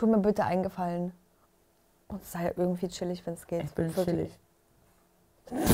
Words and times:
tu 0.00 0.06
mir 0.06 0.18
bitte 0.18 0.44
eingefallen. 0.44 1.12
Und 2.08 2.24
sei 2.24 2.52
irgendwie 2.56 2.88
chillig, 2.88 3.24
wenn 3.26 3.34
es 3.34 3.46
geht. 3.46 3.64
Ich 3.64 3.72
bin 3.72 3.94
Wirklich. 3.94 4.06
chillig. 4.06 4.38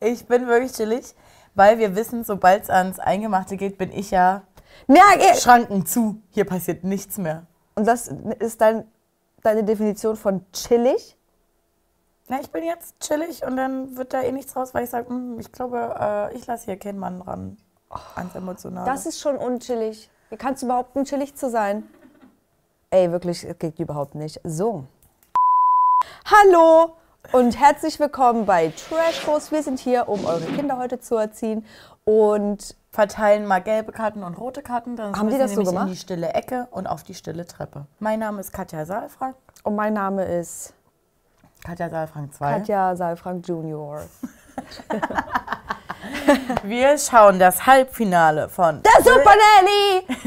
ich 0.00 0.26
bin 0.26 0.46
wirklich 0.46 0.72
chillig, 0.72 1.14
weil 1.54 1.78
wir 1.78 1.96
wissen, 1.96 2.22
sobald 2.22 2.64
es 2.64 2.70
ans 2.70 2.98
Eingemachte 2.98 3.56
geht, 3.56 3.78
bin 3.78 3.90
ich 3.92 4.10
ja 4.10 4.42
Ja, 4.88 5.02
eh. 5.18 5.34
Schranken 5.36 5.86
zu. 5.86 6.20
Hier 6.30 6.44
passiert 6.44 6.84
nichts 6.84 7.18
mehr. 7.18 7.46
Und 7.74 7.86
das 7.86 8.08
ist 8.38 8.60
dein, 8.60 8.86
deine 9.42 9.64
Definition 9.64 10.16
von 10.16 10.44
chillig? 10.52 11.16
Na, 12.28 12.40
ich 12.40 12.50
bin 12.50 12.64
jetzt 12.64 13.00
chillig 13.00 13.44
und 13.44 13.56
dann 13.56 13.96
wird 13.96 14.12
da 14.12 14.22
eh 14.22 14.32
nichts 14.32 14.54
raus, 14.54 14.74
weil 14.74 14.84
ich 14.84 14.90
sage, 14.90 15.08
ich 15.38 15.50
glaube, 15.50 15.94
äh, 15.98 16.36
ich 16.36 16.46
lasse 16.46 16.66
hier 16.66 16.78
keinen 16.78 16.98
Mann 16.98 17.22
ran. 17.22 17.56
Ans 18.16 18.34
Emotionale. 18.34 18.86
Das 18.86 19.06
ist 19.06 19.20
schon 19.20 19.36
unchillig. 19.36 20.10
Wie 20.30 20.36
kannst 20.36 20.62
du 20.62 20.66
behaupten, 20.68 21.04
chillig 21.04 21.34
zu 21.34 21.50
sein? 21.50 21.84
Ey, 22.90 23.10
wirklich, 23.12 23.44
es 23.44 23.58
geht 23.58 23.78
überhaupt 23.78 24.14
nicht. 24.14 24.40
So. 24.44 24.84
Hallo 26.26 26.96
und 27.32 27.58
herzlich 27.58 27.98
willkommen 28.00 28.46
bei 28.46 28.68
Trash 28.70 29.24
Course. 29.24 29.50
Wir 29.50 29.62
sind 29.62 29.78
hier, 29.78 30.08
um 30.08 30.24
eure 30.24 30.44
Kinder 30.46 30.78
heute 30.78 31.00
zu 31.00 31.16
erziehen. 31.16 31.64
Und 32.04 32.76
verteilen 32.90 33.46
mal 33.46 33.60
gelbe 33.62 33.92
Karten 33.92 34.22
und 34.22 34.34
rote 34.34 34.62
Karten. 34.62 34.96
Dann 34.96 35.16
Haben 35.16 35.30
die 35.30 35.38
das 35.38 35.52
so 35.54 35.62
gemacht? 35.62 35.86
in 35.86 35.92
die 35.92 35.98
stille 35.98 36.32
Ecke 36.34 36.68
und 36.70 36.86
auf 36.86 37.02
die 37.02 37.14
stille 37.14 37.46
Treppe. 37.46 37.86
Mein 37.98 38.20
Name 38.20 38.40
ist 38.40 38.52
Katja 38.52 38.84
Saalfrank. 38.84 39.36
und 39.64 39.74
mein 39.74 39.94
Name 39.94 40.24
ist 40.24 40.74
Katja 41.64 41.88
Saalfrank 41.88 42.34
2. 42.34 42.52
Katja 42.58 42.94
Saalfrank 42.94 43.48
Junior. 43.48 44.02
Wir 46.62 46.96
schauen 46.98 47.38
das 47.38 47.66
Halbfinale 47.66 48.48
von 48.48 48.82
Der 48.82 49.02
Super 49.02 49.34
Nanny! 49.36 50.06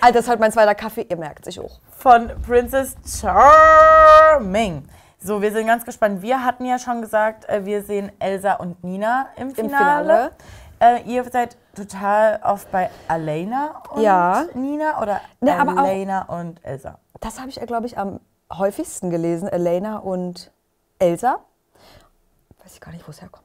Alter, 0.00 0.12
das 0.18 0.24
ist 0.26 0.30
heute 0.30 0.40
mein 0.40 0.52
zweiter 0.52 0.74
Kaffee, 0.74 1.06
ihr 1.08 1.16
merkt 1.16 1.44
sich 1.46 1.58
auch. 1.60 1.80
von 1.96 2.30
Princess 2.46 2.94
Charming. 3.20 4.86
So, 5.18 5.40
wir 5.40 5.50
sind 5.52 5.66
ganz 5.66 5.84
gespannt. 5.86 6.20
Wir 6.20 6.44
hatten 6.44 6.66
ja 6.66 6.78
schon 6.78 7.00
gesagt, 7.00 7.48
äh, 7.48 7.64
wir 7.64 7.82
sehen 7.82 8.12
Elsa 8.18 8.54
und 8.54 8.84
Nina 8.84 9.28
im 9.36 9.54
Finale. 9.54 10.32
Äh, 10.80 11.00
ihr 11.04 11.24
seid 11.24 11.56
total 11.74 12.40
oft 12.44 12.70
bei 12.70 12.90
Alena 13.08 13.82
und 13.90 14.02
Ja. 14.02 14.44
Nina 14.52 15.00
oder 15.00 15.22
Ne, 15.40 15.58
aber 15.58 15.72
auch- 15.72 15.78
Alena 15.86 16.22
und 16.24 16.62
Elsa. 16.62 16.98
Das 17.20 17.38
habe 17.40 17.48
ich, 17.48 17.58
glaube 17.60 17.86
ich, 17.86 17.96
am 17.96 18.20
häufigsten 18.52 19.08
gelesen. 19.08 19.48
Elena 19.48 19.96
und 19.98 20.52
Elsa. 20.98 21.38
Weiß 22.62 22.74
ich 22.74 22.80
gar 22.82 22.92
nicht, 22.92 23.06
wo 23.08 23.10
es 23.10 23.22
herkommt. 23.22 23.43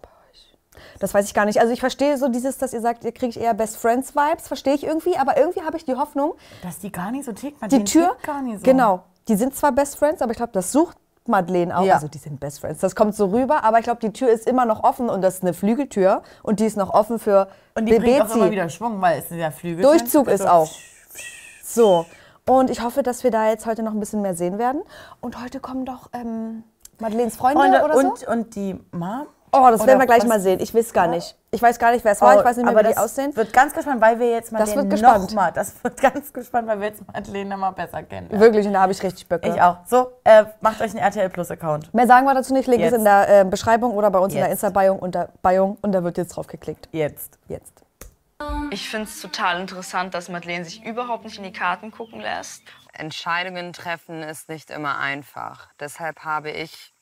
Das 1.00 1.14
weiß 1.14 1.26
ich 1.26 1.34
gar 1.34 1.46
nicht. 1.46 1.60
Also 1.60 1.74
ich 1.74 1.80
verstehe 1.80 2.18
so 2.18 2.28
dieses, 2.30 2.58
dass 2.58 2.74
ihr 2.74 2.82
sagt, 2.82 3.04
ihr 3.04 3.12
kriegt 3.12 3.38
eher 3.38 3.54
Best 3.54 3.78
Friends 3.78 4.16
Vibes, 4.16 4.48
verstehe 4.48 4.74
ich 4.74 4.84
irgendwie, 4.84 5.18
aber 5.18 5.38
irgendwie 5.38 5.62
habe 5.62 5.78
ich 5.78 5.86
die 5.86 5.96
Hoffnung, 5.96 6.34
Dass 6.64 6.80
die 6.80 6.92
gar 6.92 7.12
nicht 7.12 7.26
so 7.26 7.32
tickt. 7.32 7.58
die 7.72 7.84
Tür, 7.84 8.16
gar 8.26 8.42
nicht 8.42 8.60
so. 8.60 8.64
genau, 8.64 9.04
die 9.28 9.36
sind 9.36 9.56
zwar 9.56 9.72
Best 9.72 9.98
Friends, 9.98 10.22
aber 10.22 10.32
ich 10.32 10.38
glaube, 10.38 10.54
das 10.54 10.72
sucht 10.72 10.98
Madeleine 11.28 11.78
auch. 11.78 11.84
Ja. 11.86 11.96
Also 11.96 12.08
die 12.08 12.18
sind 12.18 12.40
Best 12.40 12.60
Friends. 12.60 12.80
Das 12.80 12.96
kommt 12.96 13.16
so 13.16 13.28
rüber, 13.28 13.64
aber 13.64 13.78
ich 13.78 13.84
glaube, 13.84 14.00
die 14.02 14.12
Tür 14.12 14.30
ist 14.30 14.48
immer 14.48 14.66
noch 14.66 14.84
offen 14.84 15.10
und 15.10 15.22
das 15.22 15.36
ist 15.36 15.44
eine 15.44 15.54
Flügeltür 15.54 16.24
und 16.44 16.60
die 16.60 16.66
ist 16.66 16.76
noch 16.78 16.94
offen 16.94 17.20
für 17.20 17.48
Und 17.76 17.86
die 17.86 17.98
bringt 17.98 18.22
auch 18.22 18.26
Bebezi. 18.26 18.40
immer 18.40 18.52
wieder 18.52 18.70
Schwung, 18.70 19.02
weil 19.02 19.20
es 19.20 19.26
ist 19.26 19.38
ja 19.38 19.52
Flügel. 19.52 19.84
Durchzug 19.84 20.28
ist 20.28 20.42
so 20.44 20.48
auch. 20.50 20.70
So, 21.72 22.08
und 22.48 22.72
ich 22.72 22.82
hoffe, 22.82 23.04
dass 23.04 23.24
wir 23.24 23.30
da 23.30 23.48
jetzt 23.48 23.68
heute 23.68 23.84
noch 23.84 23.92
ein 23.92 24.00
bisschen 24.00 24.24
mehr 24.24 24.34
sehen 24.34 24.58
werden. 24.58 24.82
Und 25.22 25.40
heute 25.40 25.60
kommen 25.60 25.86
doch 25.86 26.10
ähm, 26.14 26.64
Madeleines 27.00 27.36
Freunde, 27.36 27.60
Freunde 27.60 27.84
oder 27.84 27.96
und, 27.96 28.18
so. 28.18 28.28
und 28.28 28.56
die 28.56 28.74
Mom. 28.92 29.28
Oh, 29.52 29.68
das 29.72 29.82
Oder 29.82 29.88
werden 29.88 30.00
wir 30.00 30.06
gleich 30.06 30.22
was- 30.22 30.28
mal 30.28 30.40
sehen. 30.40 30.60
Ich 30.60 30.74
weiß 30.74 30.94
gar 30.94 31.08
nicht. 31.08 31.36
Ich 31.52 31.62
weiß 31.62 31.80
gar 31.80 31.92
nicht, 31.92 32.06
wer 32.06 32.12
es 32.12 32.22
war. 32.22 32.38
Ich 32.38 32.46
weiß 32.46 32.58
nicht 32.58 32.66
mehr, 32.66 32.76
aber 32.78 32.88
wie 32.88 32.92
die 32.94 32.98
aussehen. 32.98 33.36
wird 33.36 33.52
ganz 33.52 33.74
gespannt, 33.74 34.00
weil 34.02 34.20
wir 34.20 34.30
jetzt 34.30 34.52
mal 34.52 34.60
Das 34.60 34.70
den 34.70 34.78
wird 34.80 34.90
gespannt. 34.92 35.24
noch 35.30 35.34
mal, 35.34 35.52
das 35.52 35.84
wird 35.84 36.00
ganz 36.02 36.32
gespannt, 36.32 36.68
weil 36.68 36.80
wir 36.80 36.88
jetzt 36.90 37.02
Madeleine 37.12 37.58
mal 37.58 37.72
besser 37.72 38.04
kennen. 38.04 38.30
Wirklich, 38.32 38.68
und 38.68 38.74
da 38.74 38.82
habe 38.82 38.92
ich 38.92 39.02
richtig 39.02 39.28
Böcke. 39.28 39.50
Ich 39.50 39.60
auch. 39.62 39.78
So, 39.86 40.12
äh, 40.24 40.46
macht 40.62 40.80
euch 40.82 40.92
einen 40.92 41.00
RTL 41.00 41.30
Plus 41.30 41.50
Account. 41.50 41.92
Mehr 41.94 42.06
sagen 42.06 42.26
wir 42.28 42.34
dazu 42.36 42.54
nicht. 42.54 42.68
Link 42.68 42.80
ist 42.82 42.92
Jetzt. 42.92 42.98
in 43.00 43.04
der 43.06 43.40
äh, 43.42 43.46
Beschreibung 43.46 43.92
oder 43.94 44.12
bei 44.12 44.20
uns 44.20 44.34
in 44.34 44.40
der 44.40 44.50
Jetzt. 44.50 44.64
Insta-Bio 44.64 44.94
und, 44.94 45.16
der 45.16 45.30
Bio 45.42 45.78
und 45.82 45.92
da 45.92 46.04
wird 46.04 46.18
jetzt 46.18 46.36
drauf 46.36 46.46
geklickt. 46.48 46.88
Jetzt. 46.92 47.40
Jetzt. 47.48 47.74
Ich 48.72 48.88
finde 48.90 49.06
es 49.08 49.20
total 49.20 49.60
interessant, 49.60 50.14
dass 50.14 50.30
Madeleine 50.30 50.64
sich 50.64 50.86
überhaupt 50.86 51.26
nicht 51.26 51.38
in 51.38 51.44
die 51.44 51.52
Karten 51.52 51.92
gucken 51.92 52.22
lässt. 52.22 52.62
Entscheidungen 52.94 53.74
treffen 53.74 54.22
ist 54.24 54.48
nicht 54.50 54.70
immer 54.70 55.00
einfach. 55.00 55.68
Deshalb 55.80 56.20
habe 56.24 56.52
ich 56.52 56.94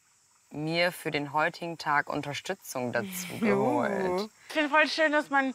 mir 0.51 0.91
für 0.91 1.11
den 1.11 1.33
heutigen 1.33 1.77
Tag 1.77 2.09
Unterstützung 2.09 2.91
dazu 2.91 3.07
geholt. 3.39 4.29
Ich 4.47 4.53
finde 4.53 4.69
voll 4.69 4.87
schön, 4.87 5.11
dass 5.11 5.29
man 5.29 5.53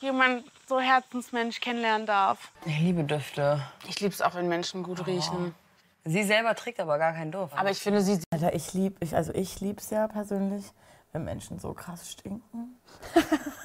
jemand 0.00 0.44
so 0.68 0.80
Herzensmensch 0.80 1.60
kennenlernen 1.60 2.06
darf. 2.06 2.50
Ich 2.64 2.78
liebe 2.80 3.04
Düfte. 3.04 3.62
Ich 3.88 4.00
liebe 4.00 4.12
es 4.12 4.20
auch, 4.20 4.34
wenn 4.34 4.48
Menschen 4.48 4.82
gut 4.82 5.06
riechen. 5.06 5.54
Sie 6.04 6.24
selber 6.24 6.56
trägt 6.56 6.80
aber 6.80 6.98
gar 6.98 7.12
keinen 7.12 7.30
Duft. 7.30 7.56
Aber 7.56 7.70
ich 7.70 7.78
finde, 7.78 8.02
sie 8.02 8.20
Alter, 8.30 8.54
ich 8.54 8.74
lieb, 8.74 8.96
ich, 9.00 9.14
also 9.14 9.32
ich 9.32 9.60
lieb's 9.60 9.90
ja 9.90 10.08
persönlich, 10.08 10.64
wenn 11.12 11.24
Menschen 11.24 11.60
so 11.60 11.72
krass 11.74 12.10
stinken. 12.10 12.76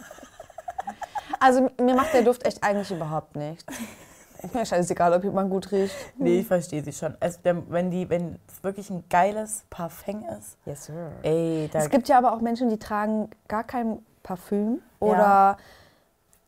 Also 1.39 1.69
mir 1.79 1.95
macht 1.95 2.13
der 2.13 2.23
Duft 2.23 2.45
echt 2.45 2.63
eigentlich 2.63 2.91
überhaupt 2.91 3.35
nichts. 3.35 3.66
Mir 4.53 4.65
scheißegal, 4.65 5.13
ob 5.13 5.23
jemand 5.23 5.49
gut 5.49 5.71
riecht. 5.71 5.95
Nee, 6.17 6.39
ich 6.41 6.47
verstehe 6.47 6.83
sie 6.83 6.93
schon. 6.93 7.15
Also, 7.19 7.39
wenn 7.43 7.91
die, 7.91 8.09
wenn 8.09 8.37
es 8.47 8.63
wirklich 8.63 8.89
ein 8.89 9.03
geiles 9.09 9.63
Parfum 9.69 10.23
ist, 10.37 10.57
Yes, 10.65 10.85
sir. 10.85 11.11
ey, 11.23 11.69
Es 11.73 11.89
gibt 11.89 12.07
ja 12.07 12.17
aber 12.17 12.33
auch 12.33 12.41
Menschen, 12.41 12.69
die 12.69 12.77
tragen 12.79 13.29
gar 13.47 13.63
kein 13.63 13.99
Parfüm 14.23 14.81
Ja. 15.01 15.07
oder 15.07 15.57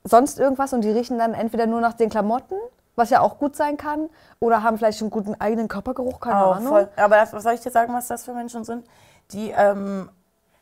sonst 0.04 0.40
irgendwas 0.40 0.74
und 0.74 0.82
die 0.82 0.90
riechen 0.92 1.18
dann 1.18 1.34
entweder 1.34 1.66
nur 1.68 1.82
nach 1.82 1.94
den 1.94 2.10
Klamotten, 2.10 2.56
was 2.96 3.10
ja 3.10 3.22
auch 3.22 3.38
gut 3.38 3.56
sein 3.56 3.78
kann, 3.78 4.10
oder 4.40 4.64
haben 4.64 4.78
vielleicht 4.78 5.02
einen 5.02 5.10
guten 5.10 5.36
eigenen 5.40 5.68
Körpergeruch, 5.68 6.20
keine 6.20 6.44
auch 6.44 6.56
Ahnung. 6.58 6.68
voll. 6.70 6.90
Aber 6.98 7.16
das, 7.18 7.32
was 7.34 7.44
soll 7.44 7.54
ich 7.54 7.62
dir 7.62 7.72
sagen, 7.72 7.94
was 7.94 8.08
das 8.08 8.26
für 8.26 8.34
Menschen 8.34 8.64
sind? 8.64 8.86
Die 9.32 9.52
ähm, 9.52 10.10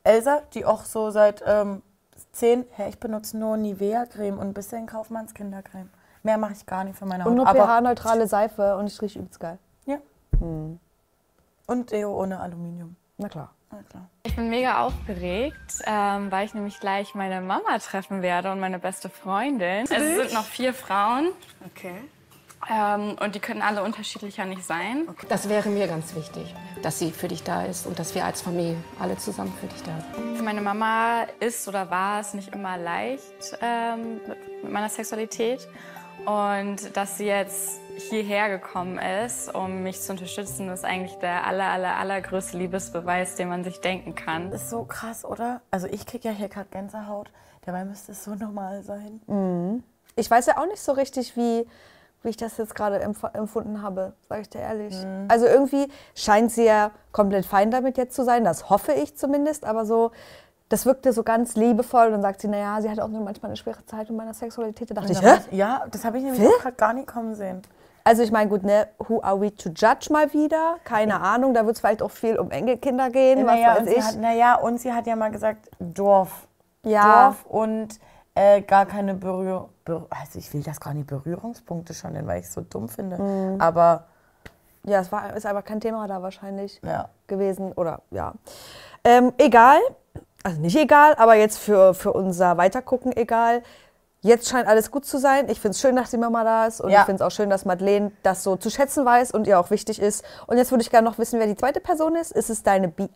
Elsa, 0.04 0.42
die 0.54 0.66
auch 0.66 0.84
so 0.86 1.10
seit 1.10 1.44
ähm, 1.48 1.82
zehn, 2.32 2.66
hä, 2.76 2.90
ich 2.90 3.00
benutze 3.00 3.38
nur 3.38 3.58
Nivea-Creme 3.58 4.38
und 4.38 4.48
ein 4.50 4.54
bisschen 4.54 4.86
Kaufmanns 4.86 5.34
Kindercreme. 5.34 5.90
Mehr 6.28 6.38
mache 6.38 6.52
ich 6.52 6.66
gar 6.66 6.84
nicht 6.84 6.98
für 7.00 7.06
meine 7.06 7.24
Haut. 7.24 7.30
Und 7.30 7.38
nur 7.38 7.48
Aber- 7.48 7.66
pH-neutrale 7.66 8.28
Seife 8.28 8.76
und 8.76 8.88
ich 8.88 9.02
rieche 9.02 9.20
übelst 9.20 9.40
geil. 9.40 9.58
Ja. 9.86 9.96
Und 10.42 11.92
Deo 11.94 12.22
ohne 12.22 12.38
Aluminium. 12.42 12.98
Na 13.18 13.30
klar. 13.30 13.54
Na 13.72 13.80
klar. 13.90 14.10
Ich 14.24 14.36
bin 14.36 14.50
mega 14.50 14.82
aufgeregt, 14.86 15.82
ähm, 15.86 16.30
weil 16.30 16.46
ich 16.46 16.54
nämlich 16.54 16.82
gleich 16.82 17.16
meine 17.16 17.40
Mama 17.40 17.78
treffen 17.80 18.22
werde 18.22 18.52
und 18.52 18.60
meine 18.60 18.78
beste 18.78 19.08
Freundin. 19.10 19.84
Es 19.86 19.90
sind 19.90 20.34
noch 20.34 20.44
vier 20.44 20.74
Frauen 20.74 21.30
Okay. 21.66 21.96
ähm, 22.70 23.16
und 23.22 23.34
die 23.36 23.40
können 23.40 23.62
alle 23.62 23.82
unterschiedlicher 23.84 24.44
nicht 24.44 24.66
sein. 24.66 25.08
Das 25.30 25.48
wäre 25.48 25.70
mir 25.70 25.88
ganz 25.88 26.14
wichtig, 26.14 26.54
dass 26.84 27.00
sie 27.00 27.12
für 27.12 27.30
dich 27.30 27.44
da 27.44 27.64
ist 27.64 27.88
und 27.88 28.00
dass 28.00 28.16
wir 28.16 28.26
als 28.26 28.42
Familie 28.42 28.76
alle 29.00 29.16
zusammen 29.18 29.54
für 29.62 29.68
dich 29.68 29.82
da 29.84 29.94
sind. 30.14 30.36
Für 30.38 30.44
meine 30.44 30.62
Mama 30.62 31.24
ist 31.40 31.68
oder 31.70 31.90
war 31.90 32.20
es 32.20 32.34
nicht 32.34 32.54
immer 32.54 32.78
leicht 32.78 33.58
ähm, 33.62 34.20
mit 34.64 34.72
meiner 34.74 34.90
Sexualität. 34.90 35.68
Und 36.28 36.98
dass 36.98 37.18
sie 37.18 37.26
jetzt 37.26 37.80
hierher 38.10 38.50
gekommen 38.50 39.00
ist, 39.00 39.56
um 39.56 39.84
mich 39.84 40.02
zu 40.02 40.12
unterstützen, 40.12 40.68
ist 40.68 40.84
eigentlich 40.84 41.16
der 41.20 41.48
aller, 41.48 41.70
aller, 41.72 41.96
allergrößte 41.96 42.58
Liebesbeweis, 42.58 43.36
den 43.36 43.48
man 43.48 43.64
sich 43.64 43.80
denken 43.80 44.14
kann. 44.14 44.52
Das 44.52 44.64
ist 44.64 44.70
so 44.70 44.84
krass, 44.84 45.24
oder? 45.24 45.62
Also 45.72 45.88
ich 45.88 46.06
kriege 46.06 46.28
ja 46.28 46.34
hier 46.34 46.50
gerade 46.50 46.68
Gänsehaut. 46.70 47.32
Dabei 47.66 47.86
müsste 47.86 48.12
es 48.12 48.26
so 48.26 48.36
normal 48.36 48.84
sein. 48.84 49.22
Ich 50.18 50.30
weiß 50.30 50.48
ja 50.48 50.58
auch 50.58 50.66
nicht 50.66 50.82
so 50.82 50.92
richtig, 50.92 51.38
wie, 51.38 51.66
wie 52.24 52.30
ich 52.30 52.38
das 52.38 52.58
jetzt 52.58 52.76
gerade 52.76 53.00
empf 53.00 53.24
empfunden 53.32 53.82
habe, 53.82 54.12
sage 54.28 54.42
ich 54.42 54.50
dir 54.50 54.60
ehrlich. 54.60 54.96
Mhm. 54.96 55.28
Also 55.30 55.46
irgendwie 55.46 55.88
scheint 56.14 56.52
sie 56.52 56.66
ja 56.66 56.92
komplett 57.14 57.46
fein 57.46 57.72
damit 57.72 57.98
jetzt 57.98 58.14
zu 58.14 58.26
sein, 58.26 58.44
das 58.44 58.70
hoffe 58.70 58.92
ich 58.92 59.16
zumindest, 59.16 59.64
aber 59.64 59.86
so, 59.86 60.12
das 60.70 60.86
wirkte 60.86 61.14
so 61.14 61.24
ganz 61.24 61.56
liebevoll 61.56 62.08
und 62.08 62.12
dann 62.14 62.22
sagt 62.22 62.42
sie, 62.42 62.48
naja, 62.48 62.82
sie 62.82 62.90
hat 62.90 63.00
auch 63.00 63.08
nur 63.08 63.22
manchmal 63.22 63.50
eine 63.52 63.58
schwere 63.58 63.86
Zeit 63.86 64.10
mit 64.10 64.18
meiner 64.18 64.34
Sexualität. 64.34 64.90
Da 64.92 64.96
dachte 64.96 65.14
ich, 65.14 65.22
hä? 65.22 65.38
Ja, 65.52 65.86
das 65.90 66.04
habe 66.04 66.18
ich 66.18 66.24
nämlich 66.24 66.42
Hä? 66.42 66.48
auch 66.48 66.62
gerade 66.62 66.76
gar 66.76 66.94
nicht 66.94 67.08
kommen 67.08 67.36
sehen. 67.36 67.62
Also 68.04 68.24
ich 68.24 68.32
meine, 68.32 68.50
gut, 68.50 68.64
ne, 68.64 68.88
who 69.00 69.22
are 69.22 69.40
we 69.40 69.54
to 69.54 69.70
judge 69.70 70.08
mal 70.12 70.32
wieder? 70.34 70.78
Keine 70.86 71.20
Ahnung, 71.20 71.54
da 71.54 71.66
wird 71.66 71.76
es 71.76 71.82
vielleicht 71.82 72.02
auch 72.02 72.12
viel 72.12 72.38
um 72.38 72.52
Enkelkinder 72.52 73.10
gehen, 73.10 73.46
was 73.46 73.56
Naja 73.56 73.68
weiß 73.72 73.80
und, 73.80 73.88
sie 73.88 73.96
ich. 73.96 74.04
hat, 74.04 74.16
naja, 74.18 74.56
und 74.56 74.80
sie 74.80 74.94
hat 74.94 75.08
ja 75.08 75.16
mal 75.16 75.32
gesagt, 75.32 75.70
Dorf. 75.80 76.48
ja, 76.84 77.26
Dorf 77.26 77.46
und 77.48 78.00
äh, 78.36 78.62
gar 78.62 78.86
keine 78.86 79.14
Berührung. 79.14 79.70
Ber 79.84 80.06
also 80.10 80.40
ich 80.40 80.54
will 80.54 80.64
das 80.64 80.80
gar 80.80 80.94
nicht 80.94 81.08
Berührungspunkte 81.08 81.94
schon 81.94 82.14
nennen, 82.14 82.28
weil 82.28 82.40
ich 82.40 82.46
es 82.46 82.54
so 82.54 82.62
dumm 82.62 82.88
finde. 82.88 83.22
Mhm. 83.22 83.60
Aber 83.60 84.06
ja, 84.84 85.00
es 85.02 85.12
war, 85.12 85.36
ist 85.36 85.46
aber 85.46 85.62
kein 85.62 85.82
Thema 85.82 86.08
da 86.08 86.22
wahrscheinlich. 86.22 86.80
ja. 86.84 87.10
gewesen 87.28 87.74
oder 87.74 88.02
ja. 88.12 88.34
Ähm, 89.04 89.34
egal, 89.38 89.80
also 90.48 90.62
nicht 90.62 90.78
egal, 90.78 91.14
aber 91.18 91.36
jetzt 91.36 91.58
für, 91.60 91.94
für 91.94 92.14
unser 92.14 92.58
Weitergucken 92.58 93.16
egal. 93.16 93.64
Jetzt 94.22 94.50
scheint 94.50 94.68
alles 94.68 94.90
gut 94.92 95.06
zu 95.06 95.18
sein. 95.20 95.48
Ich 95.50 95.60
finde 95.60 95.74
es 95.76 95.82
schön, 95.82 95.96
dass 95.96 96.10
die 96.10 96.18
Mama 96.18 96.44
da 96.44 96.66
ist 96.66 96.82
und 96.82 96.90
Ja. 96.90 97.02
ich 97.02 97.06
finde 97.06 97.22
es 97.24 97.28
auch 97.28 97.36
schön, 97.36 97.50
dass 97.50 97.66
Madeleine 97.66 98.12
das 98.24 98.44
so 98.44 98.56
zu 98.56 98.70
schätzen 98.72 99.06
weiß 99.06 99.32
und 99.32 99.46
ihr 99.46 99.60
auch 99.60 99.70
wichtig 99.72 100.02
ist. 100.02 100.24
Und 100.48 100.58
jetzt 100.58 100.72
würde 100.72 100.82
ich 100.82 100.90
gerne 100.90 101.08
noch 101.08 101.18
wissen, 101.18 101.40
wer 101.40 101.48
die 101.48 101.56
zweite 101.56 101.80
Person 101.82 102.16
ist. 102.16 102.32
Ist 102.32 102.50
es 102.50 102.64
deine 102.64 102.88
BFF? 102.88 103.12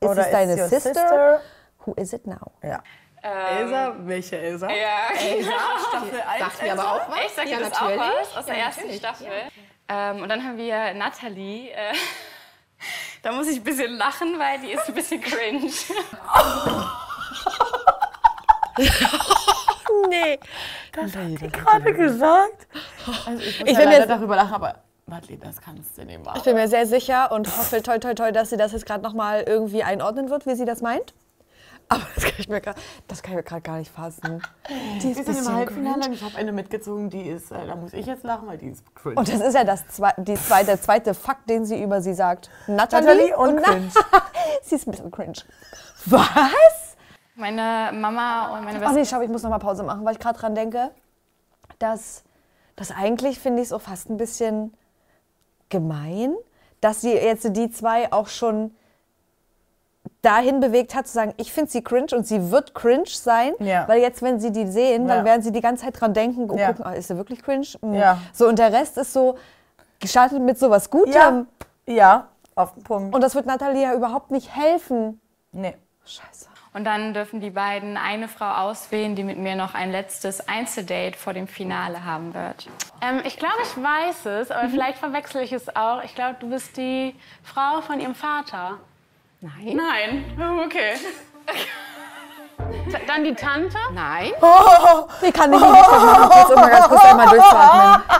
Ist 0.00 0.08
Oder 0.08 0.22
es 0.26 0.30
deine 0.32 0.56
sister? 0.68 0.80
sister? 0.80 1.40
Who 1.84 1.92
is 1.94 2.12
it 2.14 2.26
now? 2.26 2.50
Ja. 2.62 2.82
Elsa? 3.22 3.94
Welche 4.00 4.38
Elsa? 4.38 4.68
Ja, 4.70 5.14
Staffel 5.88 6.20
1. 6.28 6.40
Sagt 6.40 6.62
mir 6.62 6.72
aber 6.72 6.92
auch 6.92 7.08
was. 7.10 7.16
ich 7.26 7.32
sag 7.32 7.46
ja, 7.48 7.58
das 7.60 7.72
auch 7.72 7.80
natürlich. 7.82 8.00
was 8.32 8.36
aus 8.38 8.46
der 8.46 8.56
ersten 8.56 8.92
Staffel. 8.92 9.26
Ähm, 9.88 10.22
und 10.22 10.28
dann 10.30 10.42
haben 10.42 10.56
wir 10.56 10.94
Natalie. 10.94 11.70
Äh, 11.70 11.92
da 13.24 13.32
muss 13.32 13.48
ich 13.48 13.56
ein 13.58 13.64
bisschen 13.64 13.96
lachen, 13.96 14.38
weil 14.38 14.60
die 14.60 14.72
ist 14.72 14.86
ein 14.86 14.94
bisschen 14.94 15.20
cringe. 15.20 15.70
Nee. 20.10 20.40
gerade 20.92 21.92
gesagt. 21.94 22.66
Also 23.26 23.42
ich 23.42 23.60
muss 23.60 23.68
Ich 23.68 23.72
ja 23.74 23.78
will 23.78 23.84
leider 23.86 24.06
darüber 24.06 24.34
lachen, 24.36 24.54
aber 24.54 24.74
Madeleine, 25.06 25.44
das 25.44 25.60
kannst 25.60 25.96
du 25.96 26.04
nicht 26.04 26.24
machen. 26.24 26.36
Ich 26.36 26.42
bin 26.42 26.54
mir 26.54 26.66
sehr 26.68 26.86
sicher 26.86 27.30
und 27.30 27.46
hoffe 27.56 27.82
toi 27.82 27.98
toi 27.98 28.14
toi, 28.14 28.32
dass 28.32 28.50
sie 28.50 28.56
das 28.56 28.72
jetzt 28.72 28.86
gerade 28.86 29.02
noch 29.02 29.14
mal 29.14 29.42
irgendwie 29.42 29.84
einordnen 29.84 30.30
wird, 30.30 30.46
wie 30.46 30.56
sie 30.56 30.64
das 30.64 30.82
meint. 30.82 31.14
Aber 31.88 32.02
das 32.14 32.24
kann 32.24 32.34
ich 32.38 32.48
mir 32.48 32.60
grad- 32.60 32.76
das 33.08 33.22
kann 33.22 33.32
ich 33.32 33.36
mir 33.36 33.42
gerade 33.42 33.60
gar 33.62 33.76
nicht 33.78 33.90
fassen. 33.90 34.42
Die 34.68 34.74
ist 34.96 35.04
Wir 35.04 35.14
sind 35.14 35.18
im 35.28 35.34
bisschen 35.34 35.54
Halbfinale 35.54 35.94
cringe. 36.00 36.06
und 36.06 36.12
ich 36.14 36.22
habe 36.22 36.36
eine 36.36 36.52
mitgezogen, 36.52 37.10
die 37.10 37.22
ist, 37.22 37.52
äh, 37.52 37.66
da 37.66 37.76
muss 37.76 37.92
ich 37.92 38.06
jetzt 38.06 38.24
lachen, 38.24 38.48
weil 38.48 38.58
die 38.58 38.68
ist 38.68 38.82
cringe. 38.94 39.16
Und 39.16 39.28
das 39.32 39.40
ist 39.40 39.54
ja 39.54 39.64
das 39.64 39.86
zwe 39.88 40.12
die 40.16 40.34
zweite, 40.34 40.66
der 40.66 40.80
zweite 40.82 41.14
Fakt, 41.14 41.48
den 41.50 41.66
sie 41.66 41.82
über 41.82 42.00
sie 42.00 42.14
sagt. 42.14 42.50
Natalie, 42.66 43.06
Natalie 43.32 43.36
und 43.36 43.56
Na- 43.56 43.62
cringe. 43.62 43.90
sie 44.62 44.74
ist 44.76 44.86
ein 44.86 44.90
bisschen 44.92 45.10
cringe. 45.10 45.34
Was? 46.06 46.96
Meine 47.36 47.90
Mama 47.96 48.56
und 48.56 48.64
meine 48.64 48.78
Ach 48.78 48.82
beste 48.82 48.94
nee, 48.98 49.04
schau, 49.04 49.20
ich 49.20 49.28
muss 49.28 49.42
noch 49.42 49.50
mal 49.50 49.58
Pause 49.58 49.82
machen, 49.82 50.04
weil 50.04 50.12
ich 50.14 50.20
gerade 50.20 50.38
dran 50.38 50.54
denke, 50.54 50.90
dass, 51.78 52.22
dass 52.76 52.90
eigentlich 52.92 53.38
finde 53.40 53.60
ich 53.60 53.68
es 53.68 53.72
auch 53.72 53.80
fast 53.80 54.08
ein 54.08 54.16
bisschen 54.16 54.72
gemein, 55.68 56.34
dass 56.80 57.00
sie 57.00 57.12
jetzt 57.12 57.56
die 57.56 57.70
zwei 57.70 58.12
auch 58.12 58.28
schon 58.28 58.74
dahin 60.24 60.60
bewegt 60.60 60.94
hat, 60.94 61.06
zu 61.06 61.12
sagen, 61.12 61.34
ich 61.36 61.52
finde 61.52 61.70
sie 61.70 61.82
cringe 61.82 62.08
und 62.14 62.26
sie 62.26 62.50
wird 62.50 62.74
cringe 62.74 63.04
sein, 63.06 63.52
Ja. 63.60 63.86
weil 63.88 64.00
jetzt, 64.00 64.22
wenn 64.22 64.40
sie 64.40 64.50
die 64.52 64.66
sehen, 64.66 65.06
dann 65.08 65.18
Ja. 65.18 65.24
werden 65.24 65.42
sie 65.42 65.52
die 65.52 65.60
ganze 65.60 65.84
Zeit 65.84 66.00
dran 66.00 66.14
denken 66.14 66.48
und 66.50 66.58
Ja. 66.58 66.68
gucken, 66.68 66.84
ah, 66.86 66.92
ist 66.92 67.08
sie 67.08 67.16
wirklich 67.16 67.42
cringe? 67.42 67.66
Hm. 67.80 67.94
Ja. 67.94 68.18
So, 68.32 68.48
und 68.48 68.58
der 68.58 68.72
Rest 68.72 68.96
ist 68.98 69.12
so 69.12 69.36
gestartet 70.00 70.40
mit 70.40 70.58
sowas 70.58 70.90
Gutem. 70.90 71.12
ja, 71.12 71.46
ja, 71.94 72.28
auf 72.54 72.74
den 72.74 72.82
Punkt. 72.82 73.14
Und 73.14 73.20
das 73.20 73.34
wird 73.34 73.46
Natalie 73.46 73.82
ja 73.82 73.94
überhaupt 73.94 74.30
nicht 74.30 74.54
helfen. 74.54 75.20
nee. 75.52 75.74
Scheiße. 76.06 76.48
Und 76.74 76.84
dann 76.84 77.14
dürfen 77.14 77.40
die 77.40 77.50
beiden 77.50 77.96
eine 77.96 78.26
Frau 78.26 78.50
auswählen, 78.68 79.14
die 79.14 79.22
mit 79.22 79.38
mir 79.38 79.54
noch 79.54 79.74
ein 79.74 79.92
letztes 79.92 80.46
Einzeldate 80.48 81.16
vor 81.16 81.32
dem 81.32 81.46
Finale 81.46 82.04
haben 82.04 82.34
wird. 82.34 82.66
Ähm, 83.00 83.20
ich 83.24 83.36
glaube, 83.38 83.54
ich 83.62 83.80
weiß 83.82 84.26
es, 84.26 84.50
aber 84.50 84.68
vielleicht 84.68 84.98
verwechsel 84.98 85.42
ich 85.42 85.52
es 85.52 85.74
auch. 85.76 86.02
Ich 86.02 86.14
glaube, 86.16 86.34
du 86.40 86.50
bist 86.50 86.76
die 86.76 87.14
Frau 87.44 87.80
von 87.80 88.00
ihrem 88.00 88.16
Vater. 88.16 88.78
Nein. 89.44 89.76
Nein, 89.76 90.58
okay. 90.64 90.94
T- 92.90 93.00
Dann 93.06 93.24
die 93.24 93.34
Tante? 93.34 93.76
Nein. 93.92 94.32
Wie 95.20 95.32
kann 95.32 95.52
ich 95.52 95.60
nicht 95.60 95.70
machen? 95.70 96.30
Jetzt 96.34 96.50
immer 96.50 96.70
ganz 96.70 96.88
kurz 96.88 97.04
einmal 97.04 97.28
durchzuatmen. 97.28 98.02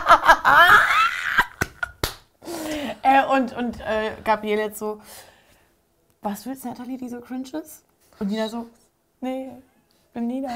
Äh, 3.01 3.23
und 3.27 3.55
und 3.55 3.79
äh, 3.81 4.11
Gabriele 4.23 4.63
jetzt 4.63 4.79
so, 4.79 4.99
was 6.23 6.45
willst 6.47 6.65
Natalie, 6.65 6.97
die 6.97 7.07
so 7.07 7.21
cringe 7.21 7.49
ist? 7.61 7.83
Und 8.19 8.31
Nina 8.31 8.49
so, 8.49 8.65
nee, 9.21 9.51
ich 10.07 10.13
bin 10.13 10.25
Nina. 10.25 10.49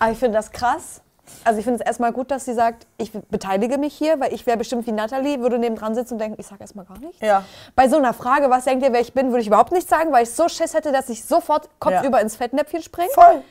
Aber 0.00 0.10
ich 0.10 0.18
finde 0.18 0.38
das 0.38 0.50
krass. 0.50 1.00
Also 1.44 1.58
ich 1.58 1.64
finde 1.64 1.80
es 1.80 1.86
erstmal 1.86 2.12
gut, 2.12 2.30
dass 2.30 2.44
sie 2.44 2.54
sagt, 2.54 2.86
ich 2.98 3.12
beteilige 3.12 3.78
mich 3.78 3.94
hier, 3.96 4.20
weil 4.20 4.32
ich 4.32 4.46
wäre 4.46 4.56
bestimmt 4.58 4.86
wie 4.86 4.92
Natalie, 4.92 5.40
würde 5.40 5.58
neben 5.58 5.76
dran 5.76 5.94
sitzen 5.94 6.14
und 6.14 6.18
denken, 6.20 6.36
ich 6.38 6.46
sage 6.46 6.60
erstmal 6.60 6.84
gar 6.84 6.98
nichts. 6.98 7.20
Ja. 7.20 7.44
Bei 7.74 7.88
so 7.88 7.96
einer 7.96 8.12
Frage, 8.14 8.50
was 8.50 8.64
denkt 8.64 8.84
ihr, 8.84 8.92
wer 8.92 9.00
ich 9.00 9.12
bin, 9.14 9.28
würde 9.28 9.40
ich 9.40 9.46
überhaupt 9.46 9.72
nichts 9.72 9.88
sagen, 9.90 10.12
weil 10.12 10.24
ich 10.24 10.30
so 10.34 10.48
Schiss 10.48 10.74
hätte, 10.74 10.92
dass 10.92 11.08
ich 11.08 11.24
sofort 11.24 11.68
kopfüber 11.78 12.18
Ja. 12.18 12.22
ins 12.22 12.36
Fettnäpfchen 12.36 12.82
springe. 12.82 13.10
Voll. 13.14 13.42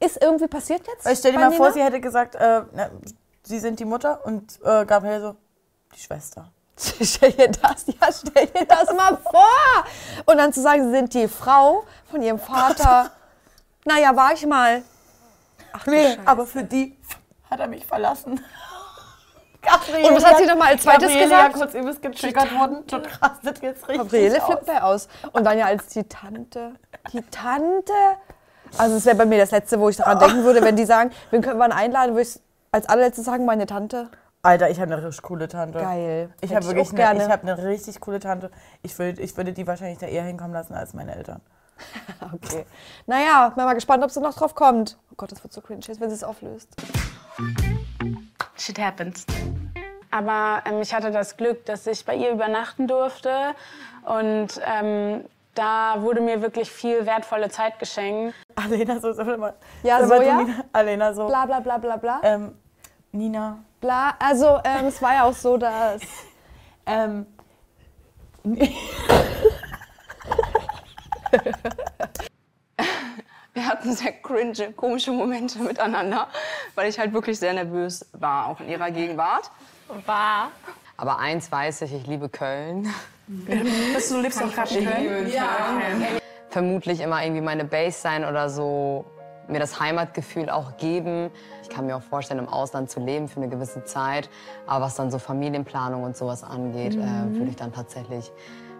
Ist 0.00 0.20
irgendwie 0.22 0.48
passiert 0.48 0.86
jetzt? 0.86 1.04
Weil 1.06 1.16
stell 1.16 1.32
dir 1.32 1.38
mal 1.38 1.50
vor, 1.52 1.66
Nina? 1.70 1.72
sie 1.72 1.82
hätte 1.82 2.00
gesagt, 2.00 2.34
äh, 2.34 2.62
na, 2.72 2.90
sie 3.42 3.58
sind 3.58 3.78
die 3.80 3.84
Mutter 3.84 4.20
und 4.24 4.58
äh, 4.64 4.84
Gabriele 4.84 5.20
so, 5.20 5.36
die 5.94 6.00
Schwester. 6.00 6.50
Stell 7.00 7.30
dir 7.30 7.48
das, 7.52 7.86
ja, 7.86 8.08
stell 8.10 8.48
dir 8.48 8.66
das 8.66 8.92
mal 8.96 9.16
vor. 9.16 9.44
Und 10.26 10.38
dann 10.38 10.52
zu 10.52 10.60
sagen, 10.60 10.82
sie 10.86 10.90
sind 10.90 11.14
die 11.14 11.28
Frau 11.28 11.84
von 12.10 12.20
ihrem 12.20 12.40
Vater. 12.40 13.12
Naja, 13.84 14.16
war 14.16 14.32
ich 14.32 14.44
mal. 14.44 14.82
Ach, 15.72 15.86
Nee, 15.86 16.18
aber 16.24 16.46
für 16.46 16.64
die 16.64 16.96
hat 17.50 17.60
er 17.60 17.68
mich 17.68 17.86
verlassen. 17.86 18.40
Gabriele, 19.62 20.08
Und 20.08 20.16
was 20.16 20.24
hat 20.24 20.38
sie 20.38 20.46
noch 20.46 20.56
mal 20.56 20.68
als 20.68 20.82
zweites 20.82 21.08
Gabriele 21.08 21.24
gesagt? 21.24 21.56
ja 21.56 21.60
kurz 21.60 21.74
übelst 21.74 22.02
getriggert 22.02 22.54
worden 22.54 22.76
und 22.78 23.22
rastet 23.22 23.62
jetzt 23.62 23.88
richtig 23.88 23.98
Gabriele 23.98 24.38
aus. 24.38 24.44
flippt 24.44 24.66
bei 24.66 24.82
aus. 24.82 25.08
Und 25.32 25.44
dann 25.44 25.58
ja 25.58 25.66
als 25.66 25.86
die 25.88 26.04
Tante. 26.04 26.72
Die 27.12 27.22
Tante? 27.30 27.92
Also 28.78 28.96
es 28.96 29.06
wäre 29.06 29.16
bei 29.16 29.26
mir 29.26 29.38
das 29.38 29.50
Letzte, 29.50 29.78
wo 29.78 29.88
ich 29.88 29.96
daran 29.96 30.18
denken 30.18 30.44
würde, 30.44 30.62
wenn 30.62 30.76
die 30.76 30.84
sagen, 30.84 31.10
wen 31.30 31.42
können 31.42 31.58
wir 31.58 31.74
einladen, 31.74 32.12
würde 32.14 32.22
ich 32.22 32.40
als 32.72 32.88
allerletztes 32.88 33.24
sagen, 33.24 33.44
meine 33.44 33.66
Tante. 33.66 34.08
Alter, 34.42 34.68
ich 34.68 34.78
habe 34.78 34.92
eine 34.92 35.02
richtig 35.02 35.22
coole 35.22 35.48
Tante. 35.48 35.78
Geil. 35.78 36.28
Ich 36.42 36.54
habe 36.54 36.66
wirklich 36.66 36.88
auch 36.88 36.92
eine, 36.92 36.98
gerne. 36.98 37.24
ich 37.24 37.30
hab 37.30 37.42
eine 37.42 37.64
richtig 37.64 38.00
coole 38.00 38.20
Tante. 38.20 38.50
Ich, 38.82 38.98
würd, 38.98 39.18
ich 39.18 39.34
würde 39.36 39.52
die 39.52 39.66
wahrscheinlich 39.66 39.98
da 39.98 40.06
eher 40.06 40.24
hinkommen 40.24 40.52
lassen 40.52 40.74
als 40.74 40.92
meine 40.92 41.14
Eltern. 41.14 41.40
Okay. 42.34 42.66
Naja, 43.06 43.52
bin 43.54 43.64
mal 43.64 43.74
gespannt, 43.74 44.04
ob 44.04 44.10
sie 44.10 44.20
noch 44.20 44.34
drauf 44.34 44.54
kommt. 44.54 44.96
Oh 45.10 45.14
Gott, 45.16 45.32
das 45.32 45.42
wird 45.42 45.52
so 45.52 45.60
cringe, 45.60 45.80
jetzt, 45.86 46.00
wenn 46.00 46.08
sie 46.08 46.16
es 46.16 46.24
auflöst. 46.24 46.68
Shit 48.56 48.78
happens. 48.78 49.26
Aber 50.10 50.62
ähm, 50.66 50.80
ich 50.80 50.94
hatte 50.94 51.10
das 51.10 51.36
Glück, 51.36 51.66
dass 51.66 51.86
ich 51.86 52.04
bei 52.04 52.14
ihr 52.14 52.30
übernachten 52.30 52.86
durfte. 52.86 53.54
Und 54.04 54.60
ähm, 54.64 55.24
da 55.54 55.96
wurde 56.02 56.20
mir 56.20 56.40
wirklich 56.42 56.70
viel 56.70 57.06
wertvolle 57.06 57.48
Zeit 57.48 57.78
geschenkt. 57.78 58.34
Alena 58.54 59.00
so, 59.00 59.12
sag 59.12 59.38
mal. 59.38 59.54
Ja, 59.82 60.06
so, 60.06 60.14
ja? 60.14 60.42
Nina, 60.42 60.64
Alena 60.72 61.12
so. 61.14 61.26
Bla 61.26 61.46
bla 61.46 61.60
bla 61.60 61.78
bla 61.78 61.96
bla. 61.96 62.20
Ähm, 62.22 62.54
Nina. 63.12 63.58
Bla. 63.80 64.14
Also 64.18 64.60
ähm, 64.64 64.86
es 64.86 65.02
war 65.02 65.14
ja 65.14 65.24
auch 65.24 65.34
so, 65.34 65.56
dass... 65.56 66.02
Ähm, 66.86 67.26
Wir 73.54 73.68
hatten 73.68 73.92
sehr 73.94 74.12
cringe, 74.12 74.72
komische 74.72 75.12
Momente 75.12 75.60
miteinander, 75.60 76.26
weil 76.74 76.88
ich 76.88 76.98
halt 76.98 77.12
wirklich 77.12 77.38
sehr 77.38 77.52
nervös 77.52 78.06
war, 78.12 78.48
auch 78.48 78.60
in 78.60 78.68
ihrer 78.68 78.90
Gegenwart. 78.90 79.50
War. 80.06 80.50
Aber 80.96 81.18
eins 81.18 81.50
weiß 81.50 81.82
ich, 81.82 81.94
ich 81.94 82.06
liebe 82.06 82.28
Köln. 82.28 82.92
Bist 83.94 84.10
du 84.10 84.20
lebst 84.20 84.42
auch 84.42 84.52
gerade 84.52 84.74
in 84.74 84.86
Köln? 84.86 85.32
Vermutlich 86.48 87.00
immer 87.00 87.22
irgendwie 87.22 87.42
meine 87.42 87.64
Base 87.64 87.98
sein 87.98 88.24
oder 88.24 88.48
so, 88.48 89.04
mir 89.48 89.58
das 89.58 89.80
Heimatgefühl 89.80 90.48
auch 90.48 90.76
geben. 90.76 91.30
Ich 91.62 91.68
kann 91.68 91.86
mir 91.86 91.96
auch 91.96 92.02
vorstellen, 92.02 92.40
im 92.40 92.48
Ausland 92.48 92.90
zu 92.90 93.00
leben 93.00 93.28
für 93.28 93.40
eine 93.40 93.48
gewisse 93.48 93.84
Zeit. 93.84 94.30
Aber 94.66 94.86
was 94.86 94.94
dann 94.94 95.10
so 95.10 95.18
Familienplanung 95.18 96.02
und 96.02 96.16
sowas 96.16 96.44
angeht, 96.44 96.94
äh, 96.94 96.98
würde 96.98 97.50
ich 97.50 97.56
dann 97.56 97.72
tatsächlich 97.72 98.30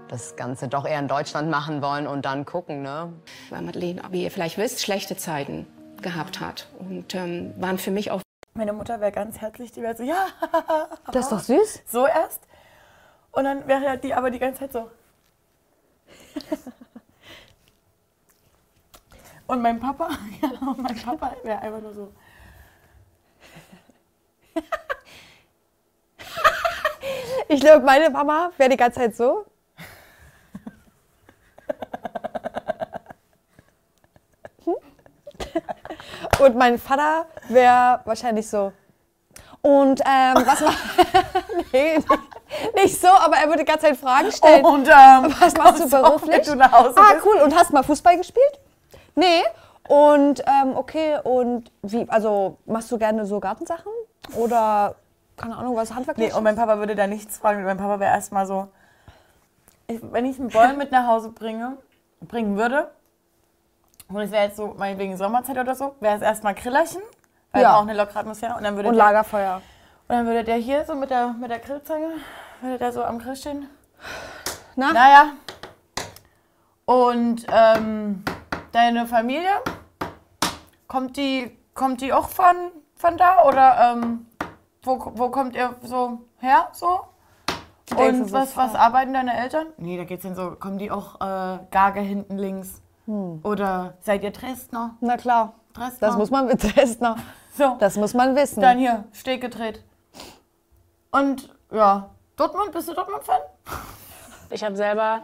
das 0.08 0.36
Ganze 0.36 0.68
doch 0.68 0.86
eher 0.86 1.00
in 1.00 1.08
Deutschland 1.08 1.50
machen 1.50 1.82
wollen 1.82 2.06
und 2.06 2.24
dann 2.24 2.44
gucken, 2.44 2.82
ne? 2.82 3.12
Weil 3.50 3.62
Madeleine, 3.62 4.02
wie 4.10 4.22
ihr 4.22 4.30
vielleicht 4.30 4.58
wisst, 4.58 4.82
schlechte 4.82 5.16
Zeiten 5.16 5.66
gehabt 6.04 6.38
hat. 6.38 6.68
Und 6.78 7.12
ähm, 7.16 7.52
waren 7.58 7.78
für 7.78 7.90
mich 7.90 8.12
auch 8.12 8.22
meine 8.56 8.72
Mutter 8.72 9.00
wäre 9.00 9.10
ganz 9.10 9.40
herzlich, 9.40 9.72
die 9.72 9.82
wäre 9.82 9.96
so, 9.96 10.04
ja, 10.04 10.28
Das 11.12 11.24
ist 11.24 11.32
doch 11.32 11.40
süß. 11.40 11.82
so 11.86 12.06
erst. 12.06 12.40
Und 13.32 13.42
dann 13.42 13.66
wäre 13.66 13.98
die 13.98 14.14
aber 14.14 14.30
die 14.30 14.38
ganze 14.38 14.60
Zeit 14.60 14.72
so. 14.72 14.88
Und 19.46 19.60
mein 19.60 19.80
Papa, 19.80 20.08
ja, 20.40 20.48
und 20.66 20.78
mein 20.78 20.96
Papa 20.96 21.36
wäre 21.42 21.58
einfach 21.58 21.82
nur 21.82 21.92
so. 21.92 22.12
Ich 27.48 27.60
glaube, 27.60 27.84
meine 27.84 28.08
Mama 28.08 28.52
wäre 28.56 28.70
die 28.70 28.76
ganze 28.76 29.00
Zeit 29.00 29.14
so. 29.14 29.44
Und 36.38 36.56
mein 36.56 36.78
Vater 36.78 37.26
wäre 37.48 38.00
wahrscheinlich 38.04 38.48
so. 38.48 38.72
Und 39.62 40.00
ähm, 40.00 40.44
was 40.44 40.60
macht. 40.60 40.78
nee, 41.72 41.96
nicht, 41.96 42.08
nicht 42.74 43.00
so, 43.00 43.08
aber 43.08 43.36
er 43.36 43.46
würde 43.46 43.60
die 43.60 43.64
ganze 43.64 43.86
Zeit 43.86 43.96
Fragen 43.96 44.30
stellen. 44.30 44.64
Und 44.64 44.86
ähm, 44.86 45.34
Was 45.40 45.54
machst 45.56 45.84
du 45.84 45.88
beruflich? 46.02 46.36
Wenn 46.36 46.44
du 46.44 46.56
nach 46.56 46.72
Hause 46.72 46.94
ah, 46.96 47.14
cool. 47.24 47.40
Und 47.42 47.56
hast 47.56 47.72
mal 47.72 47.82
Fußball 47.82 48.18
gespielt? 48.18 48.60
Nee. 49.14 49.42
Und 49.88 50.40
ähm, 50.46 50.76
okay, 50.76 51.18
und 51.22 51.70
wie, 51.82 52.06
also 52.08 52.58
machst 52.66 52.90
du 52.90 52.98
gerne 52.98 53.26
so 53.26 53.40
Gartensachen? 53.40 53.92
Oder, 54.34 54.96
keine 55.36 55.56
Ahnung, 55.56 55.76
was 55.76 55.90
Nee, 55.90 55.96
handwerklich? 55.96 56.34
und 56.34 56.42
mein 56.42 56.56
Papa 56.56 56.78
würde 56.78 56.94
da 56.94 57.06
nichts 57.06 57.38
fragen. 57.38 57.64
Mein 57.64 57.76
Papa 57.76 58.00
wäre 58.00 58.12
erstmal 58.12 58.46
so, 58.46 58.68
ich, 59.86 60.00
wenn 60.02 60.24
ich 60.24 60.38
einen 60.38 60.48
Ball 60.48 60.74
mit 60.74 60.90
nach 60.90 61.06
Hause 61.06 61.30
bringe, 61.30 61.76
bringen 62.20 62.56
würde, 62.56 62.90
und 64.14 64.22
es 64.22 64.30
wäre 64.30 64.44
jetzt 64.44 64.56
so, 64.56 64.74
meinetwegen 64.76 65.16
Sommerzeit 65.16 65.58
oder 65.58 65.74
so, 65.74 65.94
wäre 66.00 66.16
es 66.16 66.22
erstmal 66.22 66.54
Grillerchen, 66.54 67.02
weil 67.52 67.62
Ja. 67.62 67.68
wir 67.68 67.72
brauchen 67.74 67.90
eine 67.90 67.98
lockere 67.98 68.18
Atmosphäre. 68.20 68.54
Und 68.56 68.64
dann 68.64 68.76
würde 68.76 68.88
und 68.90 68.96
der, 68.96 69.04
Lagerfeuer. 69.04 69.56
und 70.08 70.16
dann 70.16 70.26
würde 70.26 70.44
der 70.44 70.56
hier 70.56 70.84
so 70.84 70.94
mit 70.94 71.10
der, 71.10 71.28
mit 71.28 71.50
der 71.50 71.58
Grillzange, 71.58 72.08
würde 72.60 72.78
der 72.78 72.92
so 72.92 73.02
am 73.04 73.18
Grill 73.18 73.36
stehen. 73.36 73.68
Na? 74.76 74.92
Naja. 74.92 75.26
Und 76.84 77.46
ähm, 77.50 78.22
deine 78.72 79.06
Familie 79.06 79.50
kommt 80.86 81.16
die, 81.16 81.56
kommt 81.74 82.00
die 82.00 82.12
auch 82.12 82.28
von, 82.28 82.54
von 82.96 83.16
da? 83.16 83.44
Oder 83.44 83.92
ähm, 83.96 84.26
wo, 84.82 85.12
wo 85.14 85.30
kommt 85.30 85.56
ihr 85.56 85.74
so 85.82 86.20
her? 86.38 86.68
So? 86.72 87.00
Und 87.96 88.32
was, 88.32 88.56
was 88.56 88.74
arbeiten 88.74 89.12
deine 89.12 89.36
Eltern? 89.36 89.66
Nee, 89.76 89.96
da 89.96 90.04
geht's 90.04 90.22
dann 90.24 90.34
so, 90.34 90.52
kommen 90.52 90.78
die 90.78 90.90
auch 90.90 91.20
äh, 91.20 91.58
Gage 91.70 92.00
hinten 92.00 92.38
links? 92.38 92.82
Oder 93.06 93.94
seid 94.00 94.24
ihr 94.24 94.30
Dresdner? 94.30 94.96
Na 95.00 95.16
klar. 95.16 95.54
Dresdner? 95.74 96.08
Das 96.08 96.16
muss 96.16 96.30
man 96.30 96.48
Dresdner. 96.48 97.16
so. 97.56 97.76
Das 97.78 97.96
muss 97.96 98.14
man 98.14 98.34
wissen. 98.36 98.60
Dann 98.60 98.78
hier, 98.78 99.04
Steg 99.12 99.40
gedreht. 99.40 99.82
Und 101.10 101.54
ja, 101.70 102.10
Dortmund, 102.36 102.72
bist 102.72 102.88
du 102.88 102.94
Dortmund-Fan? 102.94 103.40
Ich 104.50 104.62
habe 104.62 104.76
selber 104.76 105.22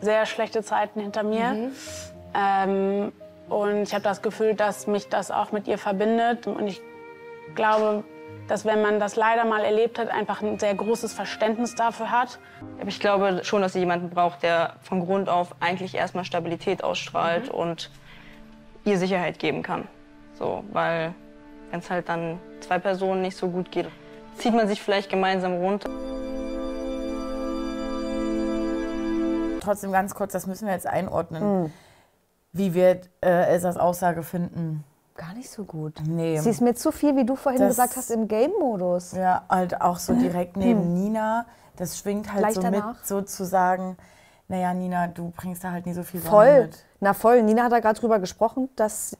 sehr 0.00 0.24
schlechte 0.24 0.62
Zeiten 0.62 1.00
hinter 1.00 1.22
mir. 1.22 1.72
Ähm, 2.32 3.12
und 3.50 3.82
ich 3.82 3.92
habe 3.92 4.02
das 4.02 4.22
Gefühl, 4.22 4.54
dass 4.54 4.86
mich 4.86 5.08
das 5.08 5.30
auch 5.30 5.52
mit 5.52 5.68
ihr 5.68 5.76
verbindet. 5.76 6.46
Und 6.46 6.66
ich 6.66 6.80
glaube, 7.54 8.04
dass 8.50 8.64
wenn 8.64 8.82
man 8.82 8.98
das 8.98 9.14
leider 9.14 9.44
mal 9.44 9.64
erlebt 9.64 9.96
hat, 10.00 10.08
einfach 10.08 10.42
ein 10.42 10.58
sehr 10.58 10.74
großes 10.74 11.12
Verständnis 11.12 11.76
dafür 11.76 12.10
hat. 12.10 12.40
Aber 12.80 12.88
ich 12.88 12.98
glaube 12.98 13.42
schon, 13.44 13.62
dass 13.62 13.74
sie 13.74 13.78
jemanden 13.78 14.10
braucht, 14.10 14.42
der 14.42 14.74
von 14.82 15.06
Grund 15.06 15.28
auf 15.28 15.54
eigentlich 15.60 15.94
erstmal 15.94 16.24
Stabilität 16.24 16.82
ausstrahlt 16.82 17.48
und 17.48 17.90
ihr 18.84 18.98
Sicherheit 18.98 19.38
geben 19.38 19.62
kann. 19.62 19.86
So, 20.36 20.64
weil 20.72 21.14
wenn 21.70 21.78
es 21.78 21.88
halt 21.90 22.08
dann 22.08 22.40
zwei 22.58 22.80
Personen 22.80 23.22
nicht 23.22 23.36
so 23.36 23.48
gut 23.48 23.70
geht, 23.70 23.86
zieht 24.36 24.52
man 24.52 24.66
sich 24.66 24.82
vielleicht 24.82 25.10
gemeinsam 25.10 25.52
runter. 25.54 25.88
Trotzdem 29.60 29.92
ganz 29.92 30.12
kurz, 30.16 30.32
das 30.32 30.48
müssen 30.48 30.66
wir 30.66 30.74
jetzt 30.74 30.88
einordnen. 30.88 31.72
Wie 32.52 32.74
wir 32.74 33.02
äh, 33.20 33.28
Elsas 33.28 33.76
Aussage 33.76 34.24
finden. 34.24 34.82
Gar 35.20 35.34
nicht 35.34 35.50
so 35.50 35.64
gut. 35.64 36.00
Nee. 36.06 36.38
Sie 36.38 36.48
ist 36.48 36.62
mir 36.62 36.74
zu 36.74 36.90
viel, 36.92 37.14
wie 37.14 37.24
du 37.26 37.36
vorhin 37.36 37.60
Das- 37.60 37.68
gesagt 37.76 37.96
hast, 37.96 38.10
im 38.10 38.26
Game-Modus. 38.26 39.12
Ja, 39.12 39.42
halt 39.50 39.80
auch 39.82 39.98
so 39.98 40.14
direkt 40.14 40.56
neben 40.56 40.94
Nina. 40.94 41.44
Das 41.76 41.98
schwingt 41.98 42.28
halt 42.32 42.38
Gleich 42.40 42.54
so 42.54 42.62
danach. 42.62 42.94
mit, 42.96 43.06
sozusagen. 43.06 43.96
Naja, 44.48 44.72
Nina, 44.72 45.08
du 45.08 45.30
bringst 45.36 45.62
da 45.62 45.72
halt 45.72 45.84
nie 45.84 45.92
so 45.92 46.02
viel 46.02 46.20
Sonne 46.20 46.30
Voll. 46.30 46.60
mit. 46.62 46.84
Na 47.00 47.12
voll. 47.14 47.42
Nina 47.42 47.64
hat 47.64 47.72
da 47.72 47.80
gerade 47.80 48.00
drüber 48.00 48.18
gesprochen, 48.18 48.68
dass 48.76 49.16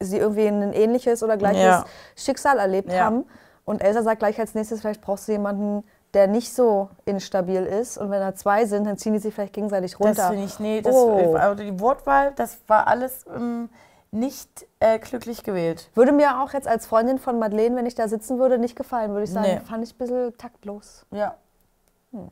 sie 0.00 0.18
irgendwie 0.18 0.46
ein 0.48 0.72
ähnliches 0.72 1.22
oder 1.22 1.36
gleiches 1.36 1.62
Ja. 1.62 1.84
Schicksal 2.16 2.58
erlebt 2.58 2.92
Ja. 2.92 3.04
haben. 3.04 3.24
Und 3.64 3.82
Elsa 3.82 4.02
sagt 4.02 4.18
gleich 4.18 4.38
als 4.40 4.54
nächstes, 4.54 4.80
vielleicht 4.80 5.00
brauchst 5.00 5.28
du 5.28 5.32
jemanden, 5.32 5.84
der 6.14 6.26
nicht 6.26 6.52
so 6.54 6.88
instabil 7.04 7.62
ist. 7.64 7.98
Und 7.98 8.10
wenn 8.10 8.20
da 8.20 8.34
zwei 8.34 8.64
sind, 8.66 8.84
dann 8.86 8.96
ziehen 8.98 9.12
die 9.12 9.18
sich 9.20 9.32
vielleicht 9.34 9.52
gegenseitig 9.54 9.98
runter. 10.00 10.14
Das 10.14 10.28
finde 10.28 10.44
ich, 10.44 10.58
nee, 10.60 10.80
das, 10.82 10.94
Oh. 10.94 11.34
also 11.36 11.62
die 11.62 11.78
Wortwahl, 11.80 12.32
das 12.36 12.58
war 12.66 12.86
alles 12.88 13.24
ähm, 13.34 13.68
nicht 14.16 14.66
äh, 14.80 14.98
glücklich 14.98 15.42
gewählt. 15.44 15.90
Würde 15.94 16.12
mir 16.12 16.42
auch 16.42 16.52
jetzt 16.52 16.66
als 16.66 16.86
Freundin 16.86 17.18
von 17.18 17.38
Madeleine, 17.38 17.76
wenn 17.76 17.86
ich 17.86 17.94
da 17.94 18.08
sitzen 18.08 18.38
würde, 18.38 18.58
nicht 18.58 18.76
gefallen. 18.76 19.10
Würde 19.12 19.24
ich 19.24 19.30
sagen, 19.30 19.46
Nee. 19.46 19.60
fand 19.68 19.84
ich 19.84 19.94
ein 19.94 19.98
bisschen 19.98 20.36
taktlos. 20.38 21.06
Ja. 21.12 21.34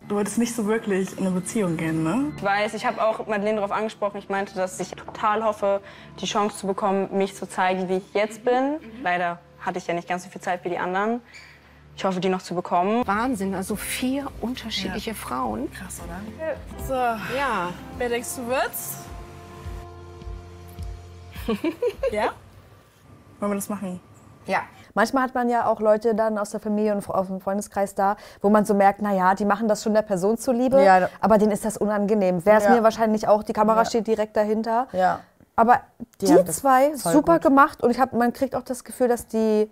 Du 0.09 0.15
wolltest 0.15 0.39
nicht 0.39 0.55
so 0.55 0.67
wirklich 0.67 1.13
in 1.19 1.27
eine 1.27 1.31
Beziehung 1.35 1.77
gehen, 1.77 2.03
ne? 2.05 2.33
Ich 2.37 2.43
weiß, 2.43 2.73
ich 2.75 2.87
habe 2.87 3.03
auch 3.05 3.27
Madeleine 3.27 3.57
darauf 3.57 3.73
angesprochen. 3.73 4.17
Ich 4.17 4.31
meinte, 4.31 4.55
dass 4.55 4.81
ich 4.81 4.91
total 4.93 5.45
hoffe, 5.45 5.81
die 6.21 6.27
Chance 6.27 6.57
zu 6.57 6.67
bekommen, 6.67 7.09
mich 7.13 7.35
zu 7.35 7.47
zeigen, 7.47 7.89
wie 7.91 7.97
ich 7.99 8.15
jetzt 8.15 8.45
bin. 8.45 8.77
Leider 9.03 9.41
hatte 9.61 9.79
ich 9.79 9.87
ja 9.87 9.93
nicht 9.93 10.09
ganz 10.09 10.25
so 10.25 10.31
viel 10.31 10.41
Zeit 10.41 10.65
wie 10.65 10.71
die 10.71 10.79
anderen. 10.79 11.21
Ich 11.97 12.05
hoffe, 12.05 12.19
die 12.21 12.29
noch 12.31 12.41
zu 12.43 12.55
bekommen. 12.55 13.07
Wahnsinn, 13.07 13.55
also 13.55 13.77
vier 13.77 14.27
unterschiedliche 14.41 15.15
Frauen. 15.15 15.71
Krass, 15.73 16.01
oder? 16.03 16.87
So, 16.89 16.95
Ja, 17.37 17.69
wer 17.99 18.09
denkst 18.09 18.37
du 18.37 18.47
wird's? 18.49 18.97
ja? 22.13 22.31
Wollen 23.41 23.53
wir 23.53 23.57
das 23.57 23.69
machen? 23.69 24.01
ja. 24.47 24.59
Manchmal 24.97 25.25
hat 25.25 25.35
man 25.35 25.49
ja 25.49 25.67
auch 25.67 25.81
Leute 25.81 26.15
dann 26.15 26.39
aus 26.39 26.51
der 26.51 26.61
Familie 26.61 26.95
und 26.95 27.09
aus 27.11 27.27
dem 27.27 27.41
Freundeskreis 27.41 27.97
da, 27.97 28.17
wo 28.41 28.49
man 28.49 28.65
so 28.65 28.75
merkt, 28.75 29.03
naja, 29.03 29.35
die 29.35 29.45
machen 29.45 29.67
das 29.67 29.83
schon 29.83 29.93
der 29.93 30.03
Person 30.03 30.39
zuliebe, 30.39 30.81
Ja, 30.85 31.09
aber 31.21 31.37
denen 31.37 31.51
ist 31.51 31.65
das 31.65 31.77
unangenehm. 31.77 32.47
Wäre 32.47 32.59
es 32.59 32.65
Ja. 32.65 32.71
mir 32.71 32.85
wahrscheinlich 32.85 33.27
auch, 33.27 33.43
die 33.43 33.53
Kamera 33.53 33.79
Ja. 33.79 33.85
steht 33.87 34.07
direkt 34.07 34.37
dahinter. 34.37 34.87
Ja. 34.93 35.19
Aber 35.57 35.81
Die 36.21 36.27
die, 36.27 36.45
zwei, 36.45 36.95
super 36.95 37.35
gut. 37.35 37.43
gemacht 37.43 37.83
und 37.83 37.91
ich 37.91 37.99
hab, 37.99 38.13
man 38.13 38.33
kriegt 38.33 38.55
auch 38.55 38.63
das 38.63 38.85
Gefühl, 38.85 39.09
dass 39.09 39.27
die 39.27 39.69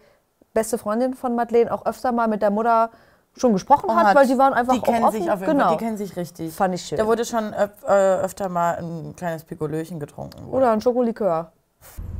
beste 0.55 0.77
Freundin 0.77 1.15
von 1.15 1.37
Madeleine 1.37 1.73
auch 1.73 1.87
öfter 1.87 2.11
mal 2.11 2.27
mit 2.27 2.43
der 2.43 2.51
Mutter 2.51 2.91
schon 3.37 3.53
gesprochen 3.53 3.95
hat, 3.95 4.17
weil 4.17 4.27
die 4.27 4.37
waren 4.39 4.53
einfach 4.53 4.75
die 4.75 4.81
auch 4.81 4.85
kennen 4.85 5.05
offen. 5.05 5.21
sich 5.23 5.31
auf 5.31 5.39
jeden 5.41 5.53
genau. 5.53 5.69
Fall, 5.69 5.77
die 5.77 5.85
kennen 5.85 5.97
sich 5.99 6.17
richtig. 6.17 6.53
Fand 6.53 6.75
ich 6.75 6.83
schön. 6.83 6.99
Da 6.99 7.07
wurde 7.07 7.25
schon 7.25 7.55
öf 7.55 7.71
äh, 7.87 7.93
öfter 8.17 8.49
mal 8.49 8.75
ein 8.79 9.15
kleines 9.17 9.45
Pikolöchen 9.45 10.01
getrunken. 10.01 10.49
Oder 10.51 10.73
ein 10.73 10.81
Schokolikör. 10.81 11.53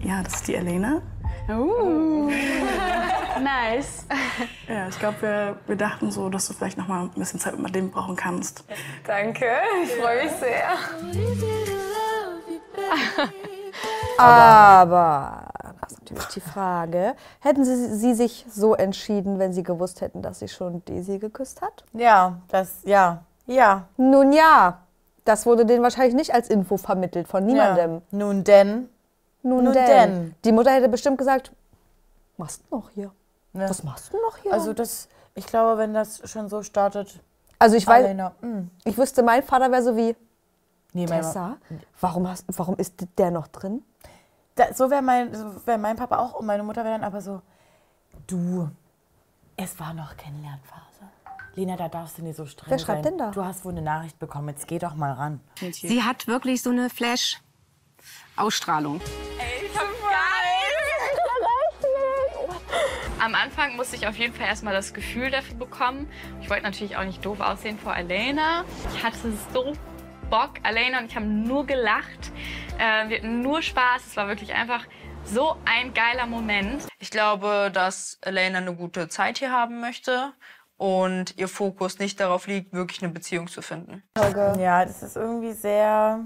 Ja, 0.01 0.23
das 0.23 0.35
ist 0.35 0.49
die 0.49 0.55
Elena. 0.55 1.03
Nice. 3.43 4.07
Ja, 4.69 4.89
ich 4.89 4.99
glaube, 4.99 5.23
wir, 5.23 5.57
wir 5.67 5.77
dachten 5.77 6.11
so, 6.11 6.29
dass 6.29 6.47
du 6.47 6.53
vielleicht 6.53 6.77
noch 6.79 6.87
mal 6.87 7.03
ein 7.03 7.11
bisschen 7.11 7.41
Zeit 7.41 7.59
mit 7.59 7.75
dem 7.75 7.91
brauchen 7.91 8.15
kannst. 8.15 8.65
Danke, 9.07 9.47
ich 9.83 9.95
freue 9.95 10.25
mich 10.25 10.33
sehr. 10.33 10.69
Aber, 14.19 15.49
das 15.81 15.93
ist 15.93 16.01
natürlich 16.01 16.27
die 16.27 16.41
Frage, 16.41 17.15
hätten 17.41 17.65
sie, 17.65 17.95
sie 17.97 18.15
sich 18.15 18.47
so 18.49 18.75
entschieden, 18.75 19.39
wenn 19.39 19.53
sie 19.53 19.63
gewusst 19.63 20.01
hätten, 20.01 20.23
dass 20.23 20.41
sie 20.41 20.49
schon 20.49 20.85
Daisy 20.85 21.19
geküsst 21.19 21.63
hat? 21.63 21.85
Ja, 21.93 22.39
das, 22.49 22.81
ja, 22.85 23.25
ja. 23.47 23.89
Nun 23.97 24.33
ja, 24.33 24.83
das 25.25 25.47
wurde 25.47 25.65
denen 25.67 25.83
wahrscheinlich 25.83 26.15
nicht 26.15 26.35
als 26.35 26.49
Info 26.51 26.77
vermittelt 26.77 27.29
von 27.29 27.49
ja. 27.49 27.55
niemandem. 27.55 28.03
Nun 28.11 28.45
denn. 28.45 28.89
Nun, 29.43 29.65
Nun 29.65 29.73
denn. 29.73 29.87
denn. 29.87 30.35
Die 30.45 30.53
Mutter 30.53 30.71
hätte 30.71 30.89
bestimmt 30.89 31.19
gesagt, 31.19 31.53
machst 32.37 32.63
du 32.71 32.77
noch 32.77 32.91
hier? 32.91 33.13
Ja. 33.53 33.69
Was 33.69 33.83
machst 33.83 34.13
du 34.13 34.21
noch 34.21 34.37
hier? 34.39 34.53
Also 34.53 34.73
das, 34.73 35.09
ich 35.35 35.47
glaube, 35.47 35.79
wenn 35.79 35.95
das 35.95 36.29
schon 36.31 36.49
so 36.49 36.63
startet, 36.63 37.21
Also 37.59 37.77
ich 37.77 37.87
weiß, 37.87 38.05
Alena, 38.05 38.33
mm. 38.41 38.71
ich 38.85 38.97
wüsste, 38.97 39.23
mein 39.23 39.43
Vater 39.43 39.71
wäre 39.71 39.83
so 39.83 39.97
wie, 39.97 40.17
nee, 40.93 41.07
mein, 41.07 41.21
Tessa, 41.21 41.57
warum, 42.01 42.29
hast, 42.29 42.45
warum 42.49 42.77
ist 42.77 42.95
der 43.19 43.31
noch 43.31 43.49
drin? 43.49 43.83
da, 44.55 44.73
so 44.73 44.91
wäre 44.91 45.03
mein, 45.03 45.35
so 45.35 45.67
wär 45.67 45.79
mein 45.79 45.97
Papa 45.97 46.19
auch 46.19 46.35
und 46.35 46.47
meine 46.47 46.63
Mutter 46.63 46.85
wäre 46.85 46.95
dann 46.95 47.05
aber 47.05 47.21
so, 47.21 47.43
du, 48.27 48.71
es 49.57 49.79
war 49.79 49.95
noch 49.95 50.17
Kennenlernphase. 50.17 50.83
Lena, 51.55 51.77
da 51.77 51.89
darfst 51.89 52.17
du 52.17 52.23
nicht 52.23 52.37
so 52.37 52.47
streng 52.47 52.71
Wer 52.71 52.79
schreibt 52.79 53.05
sein. 53.05 53.13
denn 53.13 53.19
da? 53.19 53.31
Du 53.31 53.45
hast 53.45 53.65
wohl 53.65 53.73
eine 53.73 53.83
Nachricht 53.83 54.19
bekommen, 54.19 54.49
jetzt 54.49 54.67
geh 54.67 54.79
doch 54.79 54.95
mal 54.95 55.13
ran. 55.13 55.41
Sie 55.71 56.03
hat 56.03 56.27
wirklich 56.27 56.63
so 56.63 56.71
eine 56.71 56.89
Flash-Ausstrahlung. 58.03 59.01
Am 63.21 63.35
Anfang 63.37 63.77
musste 63.77 63.95
ich 63.95 64.07
auf 64.09 64.17
jeden 64.17 64.35
Fall 64.35 64.47
erstmal 64.47 64.75
das 64.75 64.93
Gefühl 64.95 65.31
dafür 65.31 65.55
bekommen. 65.55 66.11
Ich 66.41 66.51
wollte 66.51 66.65
natürlich 66.65 66.97
auch 66.97 67.05
nicht 67.05 67.25
doof 67.25 67.41
aussehen 67.41 67.79
vor 67.79 67.95
Elena. 67.95 68.65
Ich 68.95 69.05
hatte 69.05 69.33
so 69.53 69.75
Bock, 70.29 70.55
Elena 70.65 70.99
und 70.99 71.07
ich 71.07 71.15
haben 71.15 71.45
nur 71.45 71.65
gelacht. 71.65 72.33
Äh, 72.79 73.09
wir 73.09 73.19
hatten 73.19 73.43
nur 73.43 73.63
Spaß. 73.63 74.07
Es 74.09 74.17
war 74.17 74.27
wirklich 74.27 74.53
einfach 74.55 74.85
so 75.25 75.57
ein 75.67 75.95
geiler 75.95 76.27
Moment. 76.27 76.89
Ich 76.99 77.11
glaube, 77.11 77.71
dass 77.73 78.19
Elena 78.23 78.59
eine 78.59 78.75
gute 78.75 79.09
Zeit 79.09 79.39
hier 79.39 79.53
haben 79.53 79.81
möchte 79.81 80.33
und 80.77 81.39
ihr 81.39 81.47
Fokus 81.47 82.01
nicht 82.01 82.19
darauf 82.19 82.49
liegt, 82.49 82.73
wirklich 82.73 83.05
eine 83.05 83.13
Beziehung 83.13 83.47
zu 83.47 83.63
finden. 83.63 84.03
Ja, 84.59 84.85
das 84.85 85.01
ist 85.05 85.15
irgendwie 85.15 85.53
sehr 85.53 86.25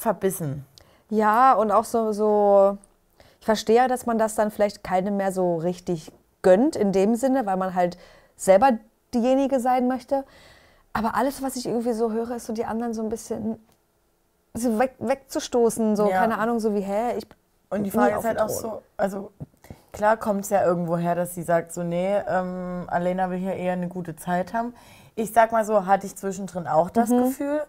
verbissen. 0.00 0.64
Ja, 1.10 1.52
und 1.54 1.70
auch 1.70 1.84
so, 1.84 2.12
so, 2.12 2.78
ich 3.40 3.46
verstehe 3.46 3.76
ja, 3.76 3.88
dass 3.88 4.06
man 4.06 4.18
das 4.18 4.34
dann 4.34 4.50
vielleicht 4.50 4.82
keinem 4.84 5.16
mehr 5.16 5.32
so 5.32 5.56
richtig 5.56 6.12
gönnt 6.42 6.76
in 6.76 6.92
dem 6.92 7.14
Sinne, 7.16 7.46
weil 7.46 7.56
man 7.56 7.74
halt 7.74 7.98
selber 8.36 8.72
diejenige 9.12 9.60
sein 9.60 9.88
möchte. 9.88 10.24
Aber 10.92 11.14
alles, 11.14 11.42
was 11.42 11.56
ich 11.56 11.66
irgendwie 11.66 11.92
so 11.92 12.12
höre, 12.12 12.32
ist 12.36 12.46
so 12.46 12.52
die 12.52 12.64
anderen 12.64 12.94
so 12.94 13.02
ein 13.02 13.08
bisschen 13.08 13.58
so 14.54 14.78
weg, 14.78 14.94
wegzustoßen, 14.98 15.94
so, 15.96 16.10
Ja. 16.10 16.18
keine 16.18 16.38
Ahnung, 16.38 16.58
so 16.60 16.74
wie, 16.74 16.80
hä, 16.80 17.16
ich 17.16 17.26
Und 17.70 17.84
die 17.84 17.90
Frage 17.90 18.16
ist 18.18 18.24
halt 18.24 18.40
auch 18.40 18.48
so, 18.48 18.82
also 18.96 19.30
klar 19.92 20.16
kommt 20.16 20.44
es 20.44 20.50
ja 20.50 20.64
irgendwo 20.64 20.96
her, 20.96 21.14
dass 21.14 21.34
sie 21.34 21.42
sagt 21.42 21.72
so, 21.72 21.82
nee, 21.82 22.16
ähm, 22.26 22.84
Alena 22.88 23.30
will 23.30 23.38
hier 23.38 23.54
eher 23.54 23.74
eine 23.74 23.88
gute 23.88 24.16
Zeit 24.16 24.52
haben. 24.54 24.74
Ich 25.14 25.32
sag 25.32 25.52
mal 25.52 25.64
so, 25.64 25.86
hatte 25.86 26.06
ich 26.06 26.16
zwischendrin 26.16 26.66
auch 26.66 26.90
das 26.90 27.10
Mhm. 27.10 27.18
Gefühl. 27.24 27.62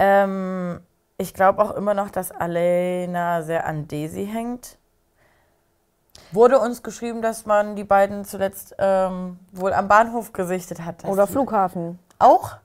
Ähm, 0.00 0.80
ich 1.18 1.34
glaube 1.34 1.62
auch 1.62 1.72
immer 1.72 1.92
noch, 1.92 2.10
dass 2.10 2.32
Alena 2.32 3.42
sehr 3.42 3.66
an 3.66 3.86
Daisy 3.86 4.26
hängt. 4.26 4.78
Wurde 6.32 6.58
uns 6.58 6.82
geschrieben, 6.82 7.22
dass 7.22 7.44
man 7.44 7.76
die 7.76 7.84
beiden 7.84 8.24
zuletzt 8.24 8.74
ähm, 8.78 9.38
wohl 9.52 9.72
am 9.74 9.88
Bahnhof 9.88 10.32
gesichtet 10.32 10.84
hat. 10.84 11.04
Oder 11.04 11.26
Flughafen. 11.26 11.98
Auch? 12.18 12.56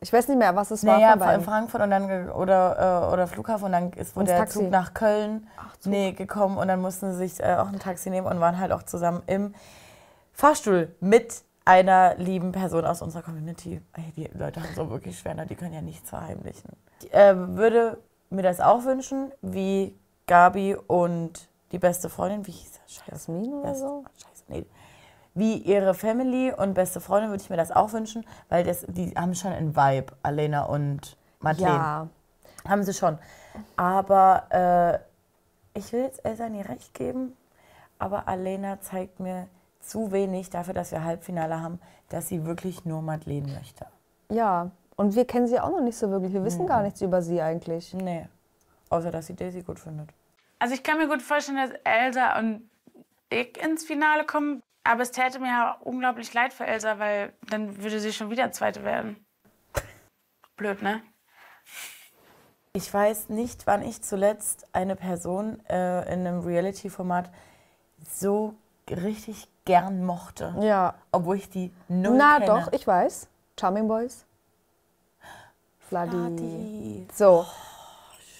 Ich 0.00 0.12
weiß 0.12 0.28
nicht 0.28 0.38
mehr, 0.38 0.56
was 0.56 0.70
es 0.70 0.84
war 0.84 0.96
Naja, 0.96 1.10
von 1.10 1.20
in 1.20 1.26
beiden. 1.26 1.44
Frankfurt 1.44 1.82
und 1.82 1.90
dann 1.90 2.30
oder, 2.30 3.06
äh, 3.08 3.12
oder 3.12 3.26
Flughafen 3.26 3.66
und 3.66 3.72
dann 3.72 3.92
ist 3.92 4.16
wohl 4.16 4.24
der 4.24 4.38
Taxi. 4.38 4.60
Zug 4.60 4.70
nach 4.70 4.94
Köln 4.94 5.46
nee, 5.84 6.12
gekommen 6.12 6.58
und 6.58 6.68
dann 6.68 6.80
mussten 6.80 7.12
sie 7.12 7.18
sich 7.18 7.40
äh, 7.40 7.54
auch 7.54 7.68
ein 7.68 7.78
Taxi 7.78 8.10
nehmen 8.10 8.26
und 8.26 8.40
waren 8.40 8.58
halt 8.58 8.72
auch 8.72 8.82
zusammen 8.82 9.22
im 9.26 9.54
Fahrstuhl 10.32 10.94
mit 11.00 11.44
einer 11.64 12.14
lieben 12.16 12.52
Person 12.52 12.84
aus 12.84 13.02
unserer 13.02 13.22
Community. 13.22 13.80
Ey, 13.92 14.12
die 14.16 14.38
Leute 14.38 14.62
haben 14.62 14.74
so 14.74 14.90
wirklich 14.90 15.18
schwer, 15.18 15.34
ne? 15.34 15.46
die 15.46 15.54
können 15.54 15.74
ja 15.74 15.82
nichts 15.82 16.08
verheimlichen. 16.08 16.70
Ich 17.02 17.14
äh, 17.14 17.36
würde 17.56 17.98
mir 18.30 18.42
das 18.42 18.60
auch 18.60 18.84
wünschen. 18.84 19.32
Wie 19.42 19.94
Gabi 20.26 20.74
und 20.74 21.48
die 21.72 21.78
beste 21.78 22.08
Freundin, 22.08 22.46
wie 22.46 22.52
hieß 22.52 22.72
das? 22.72 22.94
Scheiße. 22.94 23.10
Jasmin 23.10 23.52
oder 23.52 23.74
so? 23.74 24.04
Scheiße, 24.16 24.44
nee. 24.48 24.66
Wie 25.34 25.58
ihre 25.58 25.94
Family 25.94 26.52
und 26.52 26.74
beste 26.74 27.00
Freundin 27.00 27.30
würde 27.30 27.42
ich 27.42 27.50
mir 27.50 27.56
das 27.56 27.70
auch 27.70 27.92
wünschen, 27.92 28.26
weil 28.48 28.64
das, 28.64 28.84
die 28.88 29.10
haben 29.12 29.34
schon 29.34 29.52
einen 29.52 29.76
Vibe, 29.76 30.12
Alena 30.22 30.64
und 30.64 31.16
Madeleine. 31.38 31.74
Ja. 31.74 32.08
Haben 32.68 32.82
sie 32.82 32.92
schon. 32.92 33.18
Aber 33.76 35.02
äh, 35.74 35.78
ich 35.78 35.92
will 35.92 36.02
jetzt 36.02 36.24
Elsa 36.24 36.48
nie 36.48 36.62
recht 36.62 36.94
geben, 36.94 37.36
aber 37.98 38.26
Alena 38.28 38.80
zeigt 38.80 39.20
mir 39.20 39.46
zu 39.80 40.12
wenig 40.12 40.50
dafür, 40.50 40.74
dass 40.74 40.92
wir 40.92 41.04
Halbfinale 41.04 41.60
haben, 41.60 41.80
dass 42.08 42.28
sie 42.28 42.44
wirklich 42.44 42.84
nur 42.84 43.02
Madeleine 43.02 43.52
möchte. 43.52 43.86
Ja. 44.30 44.70
Und 44.96 45.16
wir 45.16 45.24
kennen 45.24 45.46
sie 45.46 45.58
auch 45.58 45.70
noch 45.70 45.80
nicht 45.80 45.96
so 45.96 46.10
wirklich. 46.10 46.32
Wir 46.32 46.44
wissen 46.44 46.66
gar 46.66 46.82
nichts 46.82 47.00
über 47.00 47.22
sie 47.22 47.40
eigentlich. 47.40 47.94
Nee. 47.94 48.28
Außer, 48.90 49.10
dass 49.10 49.26
sie 49.28 49.34
Daisy 49.34 49.62
gut 49.62 49.78
findet. 49.78 50.10
Also 50.58 50.74
ich 50.74 50.82
kann 50.82 50.98
mir 50.98 51.08
gut 51.08 51.22
vorstellen, 51.22 51.56
dass 51.56 51.70
Elsa 51.84 52.38
und 52.38 52.68
ich 53.30 53.56
ins 53.62 53.84
Finale 53.84 54.26
kommen. 54.26 54.62
Aber 54.84 55.02
es 55.02 55.10
täte 55.10 55.38
mir 55.38 55.48
ja 55.48 55.76
unglaublich 55.80 56.32
leid 56.34 56.52
für 56.52 56.66
Elsa, 56.66 56.98
weil 56.98 57.32
dann 57.48 57.82
würde 57.82 58.00
sie 58.00 58.12
schon 58.12 58.30
wieder 58.30 58.50
Zweite 58.52 58.84
werden. 58.84 59.16
Blöd, 60.56 60.82
ne? 60.82 61.02
Ich 62.72 62.92
weiß 62.92 63.30
nicht, 63.30 63.66
wann 63.66 63.82
ich 63.82 64.02
zuletzt 64.02 64.66
eine 64.72 64.96
Person 64.96 65.60
äh, 65.68 66.12
in 66.12 66.26
einem 66.26 66.40
Reality-Format 66.40 67.30
so 68.08 68.54
richtig 68.88 69.48
gern 69.70 70.04
mochte. 70.04 70.54
Ja. 70.60 70.94
Obwohl 71.12 71.36
ich 71.36 71.48
die 71.48 71.72
null 71.88 72.16
Na 72.16 72.38
kenne. 72.38 72.46
doch, 72.46 72.72
ich 72.72 72.86
weiß. 72.86 73.28
Charming 73.58 73.88
Boys. 73.88 74.24
Vladi. 75.88 76.10
Vladi. 76.10 77.06
So. 77.14 77.46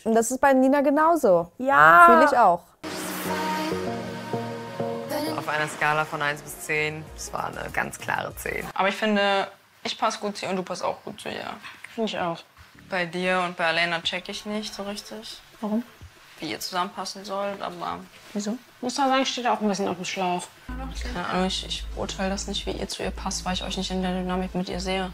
Und 0.04 0.14
das 0.14 0.30
ist 0.30 0.40
bei 0.40 0.52
Nina 0.52 0.80
genauso. 0.80 1.52
Ja. 1.58 2.04
Fühle 2.06 2.24
ich 2.24 2.38
auch. 2.38 2.62
Auf 5.36 5.48
einer 5.48 5.68
Skala 5.68 6.04
von 6.04 6.22
1 6.22 6.42
bis 6.42 6.60
10, 6.60 7.04
das 7.14 7.32
war 7.32 7.46
eine 7.46 7.70
ganz 7.70 7.98
klare 7.98 8.34
10. 8.34 8.66
Aber 8.74 8.88
ich 8.88 8.96
finde, 8.96 9.46
ich 9.84 9.98
passe 9.98 10.18
gut 10.20 10.36
zu 10.36 10.46
ihr 10.46 10.50
und 10.50 10.56
du 10.56 10.62
passt 10.62 10.82
auch 10.84 11.02
gut 11.04 11.20
zu 11.20 11.28
ihr. 11.28 11.44
Finde 11.94 12.10
ich 12.10 12.18
auch. 12.18 12.38
Bei 12.88 13.06
dir 13.06 13.42
und 13.46 13.56
bei 13.56 13.66
Alena 13.66 14.00
check 14.00 14.28
ich 14.28 14.46
nicht 14.46 14.74
so 14.74 14.82
richtig, 14.82 15.40
Warum? 15.60 15.84
Wie 16.40 16.50
ihr 16.50 16.60
zusammenpassen 16.60 17.24
sollt, 17.24 17.60
aber 17.60 18.00
Wieso? 18.32 18.56
Muss 18.80 18.94
da 18.94 19.08
sagen, 19.08 19.26
steht 19.26 19.46
auch 19.46 19.60
ein 19.60 19.68
bisschen 19.68 19.88
auf 19.88 19.96
dem 19.96 20.04
Schlauch. 20.04 20.42
keine 21.12 21.26
Ahnung, 21.26 21.46
ich, 21.46 21.66
ich 21.66 21.86
beurteile 21.94 22.30
das 22.30 22.46
nicht, 22.46 22.66
wie 22.66 22.72
ihr 22.72 22.88
zu 22.88 23.02
ihr 23.02 23.10
passt, 23.10 23.44
weil 23.44 23.54
ich 23.54 23.62
euch 23.62 23.76
nicht 23.76 23.90
in 23.90 24.02
der 24.02 24.20
Dynamik 24.20 24.54
mit 24.54 24.68
ihr 24.68 24.80
sehe. 24.80 25.12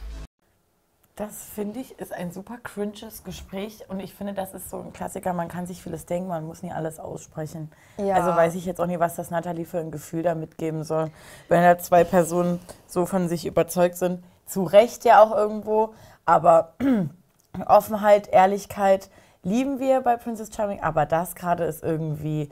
Das 1.16 1.48
finde 1.54 1.80
ich 1.80 1.98
ist 1.98 2.12
ein 2.12 2.30
super 2.30 2.58
cringes 2.62 3.24
Gespräch 3.24 3.84
und 3.88 4.00
ich 4.00 4.14
finde, 4.14 4.34
das 4.34 4.52
ist 4.52 4.68
so 4.68 4.80
ein 4.80 4.92
Klassiker. 4.92 5.32
Man 5.32 5.48
kann 5.48 5.66
sich 5.66 5.82
vieles 5.82 6.04
denken, 6.04 6.28
man 6.28 6.44
muss 6.46 6.62
nie 6.62 6.72
alles 6.72 7.00
aussprechen. 7.00 7.72
Ja. 7.96 8.16
Also 8.16 8.36
weiß 8.36 8.54
ich 8.54 8.66
jetzt 8.66 8.82
auch 8.82 8.86
nicht, 8.86 9.00
was 9.00 9.16
das 9.16 9.30
Nathalie 9.30 9.64
für 9.64 9.78
ein 9.78 9.90
Gefühl 9.90 10.22
da 10.22 10.34
mitgeben 10.34 10.84
soll. 10.84 11.10
Wenn 11.48 11.62
da 11.62 11.78
zwei 11.78 12.04
Personen 12.04 12.60
so 12.86 13.06
von 13.06 13.30
sich 13.30 13.46
überzeugt 13.46 13.96
sind, 13.96 14.22
zu 14.44 14.64
Recht 14.64 15.06
ja 15.06 15.22
auch 15.22 15.34
irgendwo, 15.34 15.94
aber 16.26 16.74
Offenheit, 17.66 18.28
Ehrlichkeit 18.28 19.08
lieben 19.46 19.78
wir 19.78 20.00
bei 20.00 20.16
Princess 20.16 20.50
Charming, 20.54 20.80
aber 20.82 21.06
das 21.06 21.34
gerade 21.34 21.64
ist 21.64 21.82
irgendwie 21.84 22.50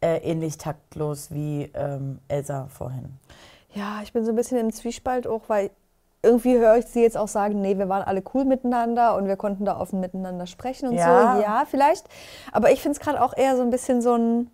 äh, 0.00 0.18
ähnlich 0.18 0.56
taktlos 0.58 1.30
wie 1.32 1.70
ähm, 1.74 2.20
Elsa 2.28 2.68
vorhin. 2.68 3.18
Ja, 3.74 4.00
ich 4.02 4.12
bin 4.12 4.24
so 4.24 4.30
ein 4.32 4.36
bisschen 4.36 4.58
im 4.58 4.72
Zwiespalt 4.72 5.26
auch, 5.26 5.42
weil 5.48 5.70
irgendwie 6.22 6.56
höre 6.56 6.76
ich 6.76 6.86
sie 6.86 7.02
jetzt 7.02 7.16
auch 7.16 7.28
sagen, 7.28 7.60
nee, 7.60 7.76
wir 7.78 7.88
waren 7.88 8.02
alle 8.02 8.22
cool 8.32 8.44
miteinander 8.44 9.16
und 9.16 9.26
wir 9.26 9.36
konnten 9.36 9.64
da 9.64 9.78
offen 9.78 10.00
miteinander 10.00 10.46
sprechen 10.46 10.88
und 10.88 10.94
Ja. 10.94 11.34
so. 11.36 11.42
Ja, 11.42 11.64
vielleicht. 11.68 12.06
Aber 12.52 12.70
ich 12.70 12.80
finde 12.80 12.96
es 12.98 13.00
gerade 13.04 13.20
auch 13.22 13.36
eher 13.36 13.56
so 13.56 13.62
ein 13.62 13.70
bisschen 13.70 14.00
so 14.00 14.14
ein, 14.14 14.50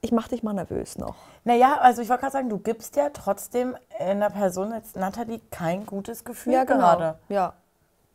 ich 0.00 0.12
mach 0.12 0.28
dich 0.28 0.42
mal 0.42 0.52
nervös 0.52 0.98
noch. 0.98 1.14
Naja, 1.44 1.78
also 1.80 2.02
ich 2.02 2.08
wollte 2.08 2.22
gerade 2.22 2.32
sagen, 2.32 2.48
du 2.50 2.58
gibst 2.58 2.96
ja 2.96 3.08
trotzdem 3.10 3.76
einer 3.98 4.30
Person 4.30 4.72
jetzt 4.72 4.96
Nathalie 4.96 5.40
kein 5.50 5.86
gutes 5.86 6.24
Gefühl 6.24 6.52
Ja, 6.54 6.64
genau. 6.64 6.80
gerade. 6.80 7.18
Ja. 7.28 7.54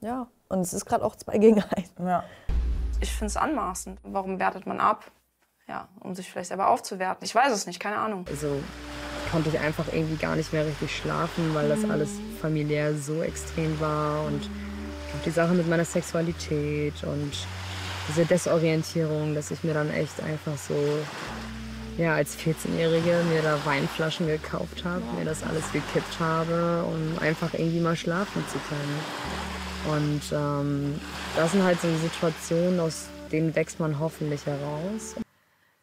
Ja. 0.02 0.28
Und 0.48 0.60
es 0.60 0.74
ist 0.74 0.86
gerade 0.86 1.04
auch 1.04 1.16
zwei 1.16 1.38
gegen 1.38 1.64
eins. 1.76 1.92
Ja. 2.00 2.24
Ich 3.06 3.12
finde 3.12 3.28
es 3.28 3.38
anmaßend. 3.38 4.00
Warum 4.02 4.40
wertet 4.40 4.66
man 4.66 4.80
ab? 4.80 5.12
Ja, 5.68 5.88
um 6.00 6.16
sich 6.16 6.32
vielleicht 6.32 6.48
selber 6.48 6.70
aufzuwerten. 6.70 7.24
Ich 7.24 7.36
weiß 7.36 7.54
es 7.54 7.68
nicht, 7.68 7.80
keine 7.80 7.98
Ahnung. 7.98 8.26
Also 8.28 8.60
konnte 9.32 9.50
ich 9.50 9.60
einfach 9.60 9.86
irgendwie 9.92 10.16
gar 10.16 10.36
nicht 10.36 10.52
mehr 10.52 10.66
richtig 10.66 10.98
schlafen, 10.98 11.54
weil 11.54 11.70
das 11.70 11.88
alles 11.88 12.10
familiär 12.42 12.96
so 12.96 13.22
extrem 13.22 13.80
war 13.80 14.26
und 14.26 14.42
auch 14.42 15.24
die 15.24 15.30
Sache 15.30 15.54
mit 15.54 15.70
meiner 15.70 15.86
Sexualität 15.86 17.04
und 17.04 17.32
diese 18.10 18.26
Desorientierung, 18.26 19.36
dass 19.36 19.52
ich 19.52 19.64
mir 19.64 19.76
dann 19.76 19.92
echt 19.92 20.20
einfach 20.24 20.58
so, 20.58 20.76
ja, 22.00 22.16
als 22.16 22.36
14-Jährige 22.40 23.24
mir 23.32 23.44
da 23.44 23.64
Weinflaschen 23.66 24.26
gekauft 24.26 24.84
habe, 24.84 25.04
mir 25.16 25.26
das 25.26 25.44
alles 25.44 25.72
gekippt 25.72 26.20
habe, 26.20 26.84
um 26.88 27.20
einfach 27.20 27.54
irgendwie 27.54 27.82
mal 27.82 27.96
schlafen 27.96 28.44
zu 28.52 28.58
können. 28.68 29.00
Und 29.88 30.22
ähm, 30.32 31.00
das 31.36 31.52
sind 31.52 31.64
halt 31.64 31.80
so 31.80 31.88
Situationen, 31.98 32.80
aus 32.80 33.08
denen 33.32 33.56
wächst 33.56 33.80
man 33.80 34.00
hoffentlich 34.00 34.46
heraus. 34.46 35.16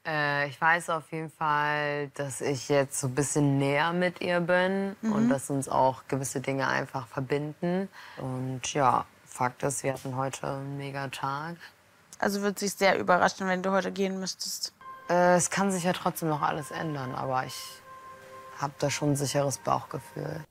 Äh, 0.07 0.49
ich 0.49 0.61
weiß 0.61 0.91
auf 0.91 1.13
jeden 1.13 1.31
Fall, 1.31 2.09
dass 2.15 2.41
ich 2.41 2.69
jetzt 2.69 3.01
so 3.01 3.07
ein 3.07 3.15
bisschen 3.15 3.59
näher 3.59 3.93
mit 3.93 4.21
ihr 4.21 4.41
bin 4.41 4.97
und 5.03 5.29
dass 5.29 5.51
uns 5.51 5.69
auch 5.69 6.03
gewisse 6.09 6.41
Dinge 6.41 6.67
einfach 6.67 7.07
verbinden. 7.07 7.89
Und 8.17 8.73
ja, 8.73 9.05
Fakt 9.25 9.63
ist, 9.63 9.83
wir 9.83 9.95
hatten 9.95 10.17
heute 10.17 10.47
einen 10.47 10.77
mega 10.77 11.09
Tag. 11.09 11.57
Also 12.19 12.43
würde 12.43 12.59
sich 12.59 12.75
sehr 12.75 12.99
überraschen, 12.99 13.49
wenn 13.49 13.63
du 13.63 13.71
heute 13.71 13.93
gehen 13.93 14.19
müsstest. 14.19 14.73
Äh, 15.09 15.37
es 15.37 15.51
kann 15.51 15.71
sich 15.71 15.85
ja 15.85 15.93
trotzdem 15.93 16.29
noch 16.29 16.43
alles 16.43 16.71
ändern, 16.71 17.15
aber 17.15 17.45
ich 17.47 17.57
habe 18.59 18.75
da 18.79 18.91
schon 18.91 19.13
ein 19.13 19.17
sicheres 19.17 19.59
Bauchgefühl. 19.59 20.45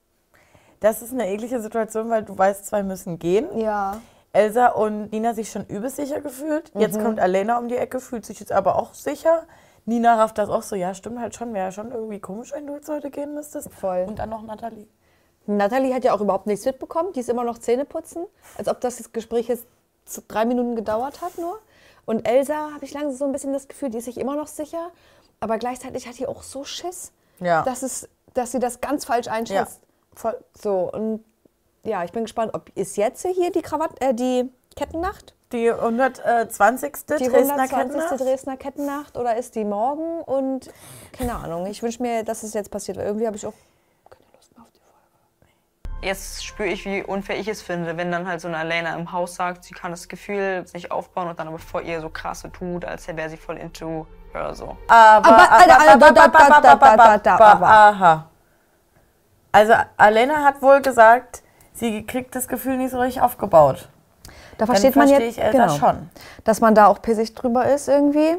Das 0.82 1.02
ist 1.02 1.14
eine 1.14 1.30
eklige 1.30 1.62
Situation, 1.62 2.10
weil 2.10 2.24
du 2.24 2.38
weißt, 2.38 2.66
zwei 2.66 2.84
müssen 2.84 3.20
gehen. 3.20 3.48
Ja. 3.58 4.02
Elsa 4.34 4.68
und 4.70 5.12
Nina 5.12 5.34
sich 5.34 5.52
schon 5.52 5.66
übelst 5.68 5.98
sicher 5.98 6.22
gefühlt. 6.22 6.72
Jetzt 6.74 7.00
kommt 7.00 7.20
Alena 7.20 7.58
um 7.60 7.68
die 7.68 7.76
Ecke, 7.78 8.00
fühlt 8.00 8.26
sich 8.26 8.40
jetzt 8.40 8.52
aber 8.52 8.78
auch 8.78 8.94
sicher. 8.94 9.44
Nina 9.86 10.16
rafft 10.16 10.38
das 10.38 10.50
auch 10.50 10.64
so, 10.64 10.76
ja, 10.76 10.94
stimmt 10.94 11.20
halt 11.20 11.36
schon, 11.36 11.54
wäre 11.54 11.72
schon 11.72 11.92
irgendwie 11.92 12.20
komisch, 12.20 12.52
wenn 12.52 12.66
du 12.66 12.74
jetzt 12.74 12.90
heute 12.90 13.12
gehen 13.12 13.36
müsstest. 13.36 13.72
Voll. 13.72 14.06
Und 14.08 14.20
dann 14.20 14.30
noch 14.30 14.42
Nathalie. 14.42 14.88
Nathalie 15.46 15.94
hat 15.94 16.04
ja 16.04 16.14
auch 16.14 16.22
überhaupt 16.22 16.48
nichts 16.48 16.66
mitbekommen. 16.66 17.14
Die 17.14 17.20
ist 17.20 17.30
immer 17.30 17.44
noch 17.44 17.58
Zähne 17.60 17.86
putzen. 17.86 18.26
Als 18.58 18.68
ob 18.68 18.80
das 18.82 19.12
Gespräch 19.12 19.50
jetzt 19.50 19.66
drei 20.28 20.46
Minuten 20.46 20.76
gedauert 20.76 21.22
hat 21.22 21.38
nur. 21.38 21.60
Und 22.06 22.28
Elsa 22.28 22.72
habe 22.74 22.86
ich 22.86 22.94
langsam 22.94 23.16
so 23.18 23.26
ein 23.26 23.32
bisschen 23.32 23.54
das 23.54 23.68
Gefühl, 23.68 23.90
die 23.90 24.00
ist 24.00 24.06
sich 24.06 24.18
immer 24.20 24.36
noch 24.36 24.48
sicher. 24.48 24.90
Aber 25.40 25.58
gleichzeitig 25.58 26.08
hat 26.08 26.18
die 26.18 26.28
auch 26.28 26.42
so 26.42 26.64
Schiss, 26.64 27.12
Ja. 27.40 27.62
dass, 27.64 27.84
es, 27.84 28.10
dass 28.34 28.52
sie 28.52 28.60
das 28.60 28.82
ganz 28.82 29.06
falsch 29.06 29.28
ja. 29.28 29.68
Voll. 30.16 30.38
So, 30.62 30.92
und 30.92 31.24
ja, 31.84 32.04
ich 32.04 32.12
bin 32.12 32.24
gespannt, 32.24 32.54
ob 32.54 32.70
ist 32.76 32.98
jetzt 32.98 33.26
hier 33.26 33.52
die 33.52 33.62
Krawatte, 33.62 34.00
äh, 34.02 34.14
die 34.14 34.50
Kettennacht? 34.76 35.34
Die 35.52 35.70
120. 35.72 36.94
Die 37.20 37.28
Dresdner 37.28 37.64
120. 37.64 37.70
Kettennacht. 37.78 38.20
Dresdner 38.22 38.58
Kettennacht 38.58 39.18
oder 39.18 39.36
ist 39.36 39.56
die 39.56 39.66
morgen? 39.66 40.22
Und 40.22 40.70
keine 41.12 41.36
Ahnung, 41.36 41.66
ich 41.66 41.84
wünsche 41.84 42.02
mir, 42.02 42.24
dass 42.24 42.44
es 42.44 42.54
jetzt 42.54 42.72
passiert, 42.72 42.98
weil 42.98 43.06
irgendwie 43.06 43.28
habe 43.28 43.36
ich 43.36 43.46
auch 43.46 43.54
keine 44.10 44.24
Lust 44.38 44.54
mehr 44.56 44.64
auf 44.64 44.72
die 44.72 44.80
Folge. 44.80 46.08
Jetzt 46.08 46.46
spüre 46.46 46.70
ich, 46.70 46.86
wie 46.86 47.04
unfair 47.04 47.38
ich 47.38 47.48
es 47.50 47.62
finde, 47.62 47.98
wenn 47.98 48.12
dann 48.12 48.28
halt 48.28 48.40
so 48.40 48.48
eine 48.48 48.58
Alena 48.58 48.96
im 48.96 49.12
Haus 49.12 49.36
sagt, 49.36 49.66
sie 49.66 49.74
kann 49.74 49.92
das 49.92 50.08
Gefühl 50.08 50.66
sich 50.68 50.90
aufbauen 50.92 51.28
und 51.28 51.38
dann 51.40 51.48
aber 51.50 51.60
vor 51.60 51.82
ihr 51.82 52.00
so 52.00 52.10
krasse 52.10 52.50
tut, 52.52 52.86
als 52.86 53.08
wäre 53.08 53.30
sie 53.30 53.38
voll 53.38 53.58
into 53.58 54.08
her 54.32 54.56
so. 54.56 54.78
Aber, 54.88 55.28
Aber- 55.28 55.52
aber- 55.52 55.62
aber- 55.92 56.06
aber- 56.08 56.70
aber- 56.70 56.90
aber- 56.94 57.42
aber- 57.52 57.68
aha. 57.68 58.28
Also 59.52 59.74
Alena 59.98 60.44
hat 60.44 60.62
wohl 60.62 60.82
gesagt, 60.82 61.44
sie 61.74 62.06
kriegt 62.06 62.36
das 62.36 62.48
Gefühl 62.48 62.78
nicht 62.78 62.92
so 62.92 63.00
richtig 63.00 63.22
aufgebaut. 63.22 63.90
Da 64.58 64.66
Dann 64.66 64.68
versteht 64.68 64.96
man 64.96 65.08
verstehe 65.08 65.28
jetzt, 65.28 65.38
ich 65.38 65.44
Elsa 65.44 65.66
genau, 65.66 65.78
schon. 65.78 66.10
dass 66.44 66.62
man 66.62 66.76
da 66.76 66.88
auch 66.88 67.02
pissig 67.02 67.34
drüber 67.34 67.66
ist 67.66 67.88
irgendwie. 67.88 68.38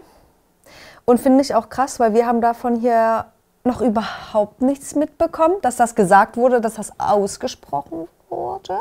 Und 1.05 1.21
finde 1.21 1.43
ich 1.43 1.55
auch 1.55 1.69
krass, 1.69 1.99
weil 1.99 2.15
wir 2.15 2.27
haben 2.27 2.41
davon 2.41 2.77
hier 2.77 3.27
noch 3.65 3.81
überhaupt 3.81 4.63
nichts 4.63 4.95
mitbekommen, 4.95 5.57
dass 5.63 5.77
das 5.77 5.95
gesagt 5.95 6.37
wurde, 6.37 6.61
dass 6.61 6.75
das 6.75 6.99
ausgesprochen 6.99 8.09
wurde. 8.29 8.79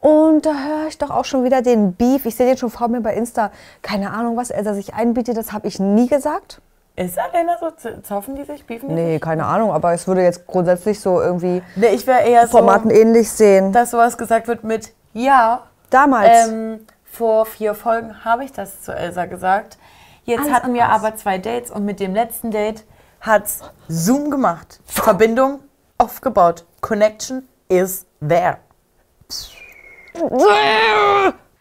Und 0.00 0.46
da 0.46 0.52
höre 0.52 0.86
ich 0.88 0.98
doch 0.98 1.10
auch 1.10 1.24
schon 1.24 1.44
wieder 1.44 1.62
den 1.62 1.94
Beef. 1.94 2.26
Ich 2.26 2.36
sehe 2.36 2.46
den 2.46 2.56
schon 2.56 2.70
vor 2.70 2.88
mir 2.88 3.00
bei 3.00 3.14
Insta. 3.14 3.50
Keine 3.82 4.12
Ahnung, 4.12 4.36
was 4.36 4.50
Elsa 4.50 4.74
sich 4.74 4.94
einbietet, 4.94 5.36
das 5.36 5.52
habe 5.52 5.66
ich 5.66 5.80
nie 5.80 6.06
gesagt. 6.06 6.60
Ist 6.96 7.18
Alena 7.18 7.58
so? 7.58 7.70
Zoffen 8.02 8.36
die 8.36 8.44
sich? 8.44 8.64
Beefen 8.66 8.88
die 8.88 8.94
Nee, 8.94 9.12
sich? 9.14 9.20
keine 9.22 9.44
Ahnung, 9.44 9.70
aber 9.70 9.92
es 9.92 10.06
würde 10.08 10.22
jetzt 10.22 10.46
grundsätzlich 10.46 10.98
so 10.98 11.20
irgendwie 11.20 11.62
Nee, 11.76 11.88
ich 11.88 12.06
wäre 12.06 12.22
eher 12.22 12.46
so, 12.46 12.56
Formaten 12.58 12.90
ähnlich 12.90 13.30
sehen. 13.30 13.72
dass 13.72 13.90
sowas 13.90 14.16
gesagt 14.16 14.48
wird 14.48 14.64
mit 14.64 14.94
Ja. 15.12 15.66
Damals. 15.90 16.48
Ähm, 16.48 16.86
vor 17.04 17.44
vier 17.46 17.74
Folgen 17.74 18.24
habe 18.24 18.44
ich 18.44 18.52
das 18.52 18.82
zu 18.82 18.92
Elsa 18.94 19.26
gesagt. 19.26 19.78
Jetzt 20.24 20.40
Alles 20.40 20.52
hatten 20.54 20.74
wir 20.74 20.88
aber 20.88 21.14
zwei 21.16 21.38
Dates 21.38 21.70
und 21.70 21.84
mit 21.84 22.00
dem 22.00 22.14
letzten 22.14 22.50
Date 22.50 22.84
hat's 23.20 23.60
Zoom 23.88 24.30
gemacht. 24.30 24.80
Verbindung 24.86 25.60
aufgebaut. 25.98 26.64
Connection 26.80 27.46
is 27.68 28.06
there. 28.26 28.58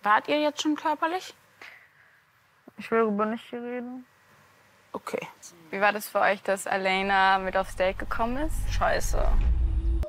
Wart 0.04 0.28
ihr 0.28 0.39
jetzt 0.41 0.62
schon 0.62 0.76
körperlich? 0.76 1.34
Ich 2.78 2.89
will 2.91 3.00
darüber 3.00 3.26
nicht 3.26 3.43
hier 3.50 3.62
reden. 3.62 4.06
Okay. 4.96 5.28
Wie 5.72 5.82
war 5.82 5.92
das 5.92 6.08
für 6.08 6.22
euch, 6.22 6.42
dass 6.42 6.68
Alena 6.68 7.38
mit 7.40 7.58
aufs 7.58 7.76
Date 7.76 8.00
gekommen 8.00 8.38
ist? 8.38 8.74
Scheiße. 8.74 9.28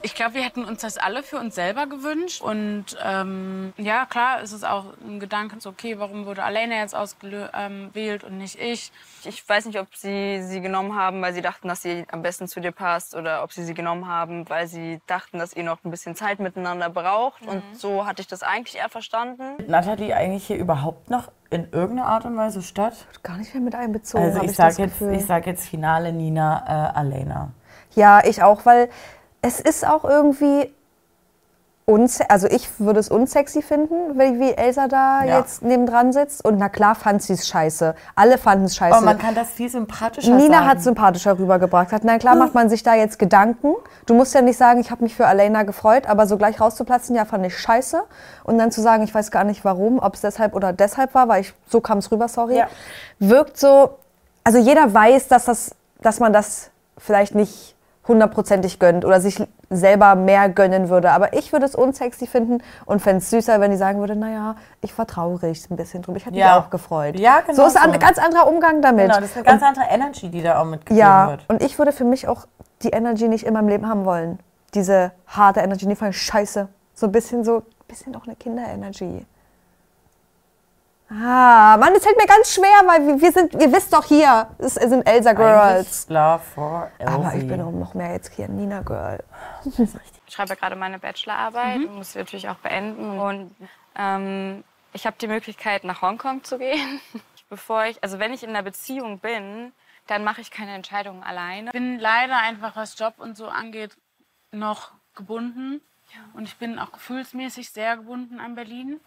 Ich 0.03 0.15
glaube, 0.15 0.35
wir 0.35 0.43
hätten 0.43 0.65
uns 0.65 0.83
das 0.83 0.99
alle 0.99 1.23
für 1.23 1.39
uns 1.39 1.55
selber 1.55 1.87
gewünscht. 1.87 2.41
Und 2.41 2.85
ähm, 3.05 3.73
ja, 3.77 4.07
klar, 4.07 4.41
ist 4.41 4.53
es 4.53 4.65
auch 4.65 4.85
ein 5.07 5.21
Gedanke, 5.21 5.57
so, 5.59 5.71
okay, 5.71 5.99
warum 5.99 6.27
wurde 6.27 6.43
Alena 6.43 6.77
jetzt 6.77 6.95
ausgewählt 6.95 8.25
und 8.25 8.39
nicht 8.39 8.61
ich? 8.61 8.93
Ich 9.25 9.49
weiß 9.49 9.67
nicht, 9.67 9.81
ob 9.81 9.95
sie 9.95 10.43
sie 10.43 10.61
genommen 10.61 10.95
haben, 10.95 11.21
weil 11.23 11.33
sie 11.33 11.43
dachten, 11.43 11.69
dass 11.69 11.83
sie 11.83 12.05
am 12.11 12.23
besten 12.23 12.47
zu 12.49 12.61
dir 12.61 12.73
passt 12.73 13.15
oder 13.15 13.43
ob 13.43 13.53
sie 13.53 13.65
sie 13.65 13.75
genommen 13.75 14.07
haben, 14.07 14.49
weil 14.49 14.67
sie 14.67 15.01
dachten, 15.07 15.39
dass 15.39 15.53
ihr 15.55 15.65
noch 15.65 15.85
ein 15.85 15.91
bisschen 15.91 16.15
Zeit 16.15 16.39
miteinander 16.39 16.91
braucht. 16.91 17.47
Und 17.47 17.63
so 17.73 18.07
hatte 18.07 18.23
ich 18.23 18.29
das 18.29 18.43
eigentlich 18.43 18.77
eher 18.77 18.89
verstanden. 18.89 19.57
Natalie 19.67 20.15
eigentlich 20.15 20.47
hier 20.47 20.57
überhaupt 20.57 21.11
noch 21.11 21.31
in 21.51 21.69
irgendeiner 21.73 22.09
Art 22.09 22.25
und 22.25 22.37
Weise 22.37 22.63
statt? 22.63 23.07
Gar 23.23 23.39
nicht 23.39 23.55
mehr 23.55 23.63
mit 23.63 23.75
einbezogen. 23.75 24.25
Also 24.25 24.43
ich, 24.43 24.51
ich 24.51 24.57
sag 24.57 24.69
das 24.69 24.79
jetzt, 24.79 25.01
ich 25.01 25.27
sag 25.27 25.47
jetzt 25.47 25.69
Finale 25.69 26.13
Nina, 26.13 26.93
äh, 26.95 26.99
Alena. 26.99 27.53
Ja, 27.95 28.23
ich 28.25 28.43
auch, 28.43 28.67
weil 28.67 28.91
es 29.43 29.61
ist 29.61 29.87
auch 29.87 30.05
irgendwie 30.05 30.73
also 32.29 32.49
ich 32.49 32.81
würde 32.81 32.99
es 32.99 33.09
unsexy 33.09 33.63
finden, 33.63 34.19
wie, 34.19 34.51
Elsa 34.53 34.89
da 34.89 35.23
Ja. 35.25 35.39
jetzt 35.39 35.63
nebendran 35.63 36.13
sitzt. 36.13 36.45
Und 36.45 36.59
na 36.59 36.69
klar 36.69 36.97
fand 36.97 37.23
sie 37.23 37.35
es 37.35 37.47
scheiße. 37.47 37.95
Alle 38.17 38.39
fanden 38.39 38.65
es 38.65 38.75
scheiße. 38.75 38.97
Aber 38.97 39.07
man 39.07 39.19
kann 39.19 39.37
das 39.37 39.51
viel 39.51 39.69
sympathischer 39.69 40.35
Nina 40.35 40.59
sagen. 40.59 40.67
hat 40.69 40.83
sympathischer 40.83 41.39
rübergebracht. 41.39 41.93
Hat, 41.93 42.03
na 42.03 42.19
klar 42.19 42.35
macht 42.35 42.55
man 42.55 42.69
sich 42.69 42.83
da 42.83 42.95
jetzt 42.97 43.21
Gedanken. 43.21 43.75
Du 44.07 44.15
musst 44.15 44.35
ja 44.35 44.43
nicht 44.43 44.57
sagen, 44.57 44.81
ich 44.81 44.91
habe 44.91 45.05
mich 45.05 45.15
für 45.15 45.29
Alena 45.29 45.63
gefreut, 45.63 46.09
aber 46.09 46.27
so 46.27 46.37
gleich 46.37 46.61
rauszuplatzen, 46.61 47.15
ja, 47.15 47.25
fand 47.25 47.47
ich 47.47 47.57
scheiße. 47.57 48.03
Und 48.43 48.59
dann 48.59 48.73
zu 48.73 48.81
sagen, 48.81 49.05
ich 49.05 49.15
weiß 49.15 49.31
gar 49.31 49.45
nicht 49.45 49.65
warum, 49.65 50.01
ob 50.01 50.15
es 50.15 50.23
deshalb 50.23 50.55
oder 50.55 50.73
deshalb 50.73 51.15
war, 51.15 51.29
weil 51.29 51.43
ich, 51.43 51.55
so 51.69 51.81
kam 51.81 51.99
es 51.99 52.11
rüber, 52.11 52.27
sorry. 52.27 52.57
Ja. 52.57 52.67
Wirkt 53.21 53.59
so, 53.59 53.97
also 54.43 54.59
jeder 54.59 54.93
weiß, 54.93 55.29
dass, 55.29 55.45
das, 55.45 55.71
dass 56.01 56.19
man 56.19 56.33
das 56.33 56.71
vielleicht 56.99 57.37
nicht 57.37 57.76
hundertprozentig 58.09 58.79
gönnt 58.79 59.05
oder 59.05 59.21
sich 59.21 59.43
selber 59.71 60.15
mehr 60.15 60.49
gönnen 60.49 60.89
würde. 60.89 61.11
Aber 61.11 61.33
ich 61.33 61.53
würde 61.53 61.67
es 61.67 61.75
unsexy 61.75 62.27
finden 62.27 62.63
und 62.85 63.01
fände 63.01 63.19
es 63.19 63.31
süßer, 63.31 63.61
wenn 63.61 63.71
die 63.71 63.77
sagen 63.77 63.99
würde, 64.01 64.15
naja, 64.17 64.57
ich 64.81 64.97
war 64.97 65.07
traurig 65.07 65.69
ein 65.71 65.77
bisschen 65.77 66.03
drüber. 66.03 66.17
Ich 66.17 66.27
hätte 66.27 66.37
Ja. 66.37 66.57
mich 66.57 66.65
auch 66.67 66.71
gefreut. 66.71 67.19
Ja, 67.19 67.41
genau 67.41 67.55
So 67.55 67.67
ist 67.67 67.77
ein 67.77 67.99
ganz 67.99 68.19
anderer 68.19 68.47
Umgang 68.49 68.81
damit. 68.83 69.07
Genau, 69.09 69.17
das 69.21 69.31
ist 69.31 69.37
eine 69.37 69.45
ganz 69.45 69.63
andere 69.63 69.87
Energy, 69.91 70.29
die 70.31 70.43
da 70.43 70.61
auch 70.61 70.65
mitgegeben 70.65 70.99
Ja, 70.99 71.29
wird. 71.31 71.45
und 71.49 71.63
ich 71.63 71.79
würde 71.79 71.93
für 71.93 72.05
mich 72.05 72.29
auch 72.29 72.47
die 72.83 72.91
Energy 72.91 73.29
nicht 73.29 73.45
in 73.47 73.55
meinem 73.55 73.69
Leben 73.69 73.89
haben 73.89 74.05
wollen. 74.05 74.39
Diese 74.75 75.13
harte 75.27 75.61
Energy, 75.61 75.87
die 75.87 75.97
fand 75.97 76.15
ich 76.15 76.21
scheiße. 76.23 76.69
So 76.95 77.07
ein 77.07 77.13
bisschen 77.13 77.45
so, 77.45 77.57
ein 77.59 77.63
bisschen 77.89 78.15
auch 78.17 78.27
eine 78.27 78.37
Kinder-Energy. 78.37 79.27
Ah, 81.09 81.77
Mann, 81.79 81.95
das 81.95 82.03
fällt 82.03 82.17
mir 82.17 82.27
ganz 82.27 82.53
schwer, 82.53 82.83
weil 82.85 83.07
wir, 83.07 83.21
wir 83.21 83.33
sind, 83.33 83.55
ihr 83.55 83.73
wisst 83.73 83.93
doch 83.93 84.05
hier, 84.05 84.49
es 84.59 84.75
sind 84.75 85.03
Elsa 85.07 85.35
Girls. 85.35 86.09
Love 86.09 86.43
for 86.55 86.91
Aber 86.99 87.29
ich 87.29 87.35
Elsie. 87.35 87.47
bin 87.47 87.61
auch 87.63 87.71
noch 87.71 87.95
mehr 87.95 88.13
jetzt 88.13 88.33
hier 88.35 88.49
Nina 88.49 88.83
Girl. 88.83 89.23
Ich 90.27 90.35
schreibe 90.35 90.57
gerade 90.57 90.75
meine 90.75 90.99
Bachelorarbeit 90.99 91.77
und 91.77 91.95
muss 91.95 92.13
sie 92.13 92.19
natürlich 92.19 92.49
auch 92.49 92.57
beenden. 92.57 93.21
Und 93.21 93.55
ähm, 93.97 94.65
ich 94.93 95.07
habe 95.07 95.17
die 95.21 95.29
Möglichkeit, 95.29 95.85
nach 95.85 96.03
Hongkong 96.03 96.43
zu 96.43 96.59
gehen. 96.59 97.01
Bevor 97.49 97.85
ich, 97.85 98.03
also 98.03 98.19
wenn 98.19 98.33
ich 98.33 98.43
in 98.43 98.51
einer 98.51 98.63
Beziehung 98.65 99.21
bin, 99.21 99.73
dann 100.09 100.25
mache 100.25 100.41
ich 100.41 100.51
keine 100.51 100.75
Entscheidungen 100.75 101.23
alleine. 101.23 101.67
Ich 101.67 101.73
bin 101.73 102.01
leider 102.01 102.39
einfach, 102.39 102.75
was 102.75 102.99
Job 102.99 103.15
und 103.19 103.37
so 103.37 103.47
angeht, 103.47 103.97
noch 104.51 104.91
gebunden. 105.15 105.81
Und 106.35 106.45
ich 106.45 106.57
bin 106.57 106.81
auch 106.81 106.91
gefühlsmäßig 106.91 107.71
sehr 107.71 107.97
gebunden 107.97 108.41
an 108.41 108.57
Berlin. 108.57 109.01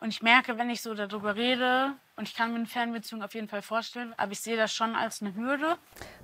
Und 0.00 0.10
ich 0.10 0.22
merke, 0.22 0.56
wenn 0.58 0.70
ich 0.70 0.80
so 0.80 0.94
darüber 0.94 1.34
rede, 1.34 1.90
und 2.16 2.28
ich 2.28 2.36
kann 2.36 2.50
mir 2.52 2.56
eine 2.56 2.66
Fernbeziehung 2.66 3.22
auf 3.22 3.34
jeden 3.34 3.48
Fall 3.48 3.62
vorstellen, 3.62 4.14
aber 4.16 4.30
ich 4.32 4.40
sehe 4.40 4.56
das 4.56 4.72
schon 4.72 4.94
als 4.94 5.20
eine 5.22 5.34
Hürde. 5.34 5.76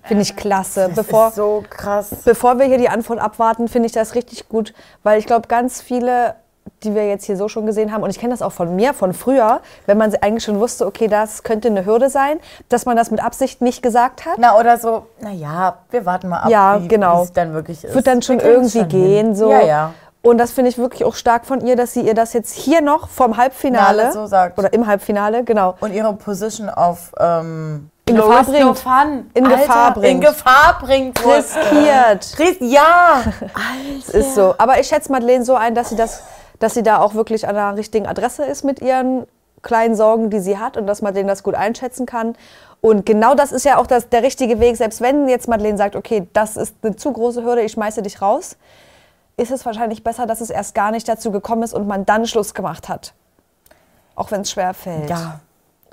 Finde 0.02 0.22
ich 0.22 0.36
klasse. 0.36 0.86
Das 0.88 0.94
Bevor, 1.06 1.28
ist 1.28 1.34
so 1.36 1.64
krass. 1.68 2.10
bevor 2.24 2.58
wir 2.58 2.66
hier 2.66 2.78
die 2.78 2.88
Antwort 2.88 3.18
abwarten, 3.18 3.66
finde 3.68 3.86
ich 3.86 3.92
das 3.92 4.14
richtig 4.14 4.48
gut, 4.48 4.74
weil 5.02 5.18
ich 5.18 5.26
glaube, 5.26 5.48
ganz 5.48 5.80
viele, 5.80 6.36
die 6.84 6.94
wir 6.94 7.06
jetzt 7.08 7.24
hier 7.24 7.36
so 7.36 7.48
schon 7.48 7.66
gesehen 7.66 7.92
haben, 7.92 8.02
und 8.04 8.10
ich 8.10 8.18
kenne 8.20 8.32
das 8.32 8.42
auch 8.42 8.52
von 8.52 8.74
mir, 8.76 8.94
von 8.94 9.12
früher, 9.12 9.60
wenn 9.86 9.98
man 9.98 10.14
eigentlich 10.16 10.44
schon 10.44 10.60
wusste, 10.60 10.86
okay, 10.86 11.08
das 11.08 11.42
könnte 11.42 11.66
eine 11.68 11.84
Hürde 11.84 12.10
sein, 12.10 12.38
dass 12.68 12.86
man 12.86 12.96
das 12.96 13.10
mit 13.10 13.22
Absicht 13.22 13.60
nicht 13.60 13.82
gesagt 13.82 14.24
hat. 14.24 14.34
Na, 14.38 14.56
oder 14.58 14.78
so, 14.78 15.06
naja, 15.20 15.78
wir 15.90 16.06
warten 16.06 16.28
mal 16.28 16.40
ab, 16.40 16.50
Ja, 16.50 16.80
wie 16.82 16.88
genau. 16.88 17.22
es 17.24 17.32
dann 17.32 17.52
wirklich 17.54 17.82
ist. 17.84 17.92
Wird 17.94 18.06
dann 18.06 18.22
schon 18.22 18.38
Wir 18.38 18.46
irgendwie 18.46 18.78
schon 18.80 18.90
hin. 18.90 19.04
gehen. 19.04 19.34
So. 19.34 19.50
Ja, 19.50 19.60
ja. 19.62 19.94
Und 20.24 20.38
das 20.38 20.52
finde 20.52 20.70
ich 20.70 20.78
wirklich 20.78 21.04
auch 21.04 21.14
stark 21.14 21.44
von 21.44 21.60
ihr, 21.66 21.76
dass 21.76 21.92
sie 21.92 22.00
ihr 22.00 22.14
das 22.14 22.32
jetzt 22.32 22.54
hier 22.54 22.80
noch 22.80 23.08
vom 23.08 23.36
Halbfinale 23.36 23.98
Finale 23.98 24.12
so 24.12 24.26
sagt. 24.26 24.58
oder 24.58 24.72
im 24.72 24.86
Halbfinale, 24.86 25.44
genau, 25.44 25.74
Und 25.80 25.92
ihre 25.92 26.14
Position 26.14 26.70
auf 26.70 27.12
ähm, 27.20 27.90
In 28.08 28.16
Gefahr 28.16 28.42
bringt. 28.44 28.78
Fun. 28.78 29.30
In 29.34 29.44
Alter, 29.46 29.56
Gefahr 29.58 29.94
bringt. 29.94 30.14
In 30.14 30.20
Gefahr 30.22 30.78
bringt. 30.80 31.20
riskiert. 31.26 32.34
Ris- 32.38 32.56
Ja. 32.60 33.22
Das 34.06 34.08
ist 34.14 34.34
so. 34.34 34.54
Aber 34.58 34.80
ich 34.80 34.86
schätze 34.88 35.12
Madeleine 35.12 35.44
so 35.44 35.54
ein, 35.56 35.74
dass 35.74 35.90
sie, 35.90 35.96
das, 35.96 36.22
dass 36.58 36.74
sie 36.74 36.82
da 36.82 36.98
auch 37.00 37.14
wirklich 37.14 37.46
an 37.46 37.54
der 37.54 37.76
richtigen 37.76 38.06
Adresse 38.06 38.44
ist 38.44 38.64
mit 38.64 38.80
ihren 38.80 39.26
kleinen 39.62 39.94
Sorgen, 39.94 40.30
die 40.30 40.40
sie 40.40 40.58
hat 40.58 40.76
und 40.76 40.86
dass 40.86 41.00
Madeleine 41.02 41.28
das 41.28 41.42
gut 41.42 41.54
einschätzen 41.54 42.06
kann. 42.06 42.34
Und 42.80 43.06
genau 43.06 43.34
das 43.34 43.52
ist 43.52 43.64
ja 43.64 43.78
auch 43.78 43.86
das, 43.86 44.08
der 44.10 44.22
richtige 44.22 44.60
Weg. 44.60 44.76
Selbst 44.76 45.00
wenn 45.00 45.28
jetzt 45.28 45.48
Madeleine 45.48 45.78
sagt, 45.78 45.96
okay, 45.96 46.26
das 46.34 46.56
ist 46.56 46.74
eine 46.82 46.96
zu 46.96 47.12
große 47.12 47.42
Hürde, 47.44 47.62
ich 47.62 47.72
schmeiße 47.72 48.02
dich 48.02 48.20
raus, 48.20 48.56
ist 49.36 49.50
es 49.50 49.66
wahrscheinlich 49.66 50.04
besser, 50.04 50.26
dass 50.26 50.40
es 50.40 50.50
erst 50.50 50.74
gar 50.74 50.90
nicht 50.90 51.08
dazu 51.08 51.30
gekommen 51.32 51.62
ist 51.62 51.74
und 51.74 51.86
man 51.86 52.04
dann 52.04 52.26
Schluss 52.26 52.54
gemacht 52.54 52.88
hat. 52.88 53.14
Auch 54.14 54.30
wenn 54.30 54.42
es 54.42 54.50
schwer 54.50 54.74
fällt. 54.74 55.10
Ja. 55.10 55.40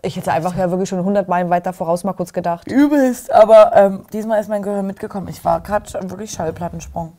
Ich 0.03 0.15
hätte 0.15 0.31
einfach 0.31 0.55
ja 0.55 0.69
wirklich 0.69 0.89
schon 0.89 0.99
100 0.99 1.27
Meilen 1.27 1.49
weiter 1.49 1.73
voraus 1.73 2.03
mal 2.03 2.13
kurz 2.13 2.33
gedacht. 2.33 2.67
Übelst. 2.67 3.31
Aber 3.31 3.75
ähm, 3.75 4.05
diesmal 4.13 4.41
ist 4.41 4.49
mein 4.49 4.63
Gehör 4.63 4.83
mitgekommen. 4.83 5.27
Ich 5.27 5.43
war 5.45 5.61
gerade 5.61 6.09
wirklich 6.09 6.31
Schallplattensprung. 6.31 7.13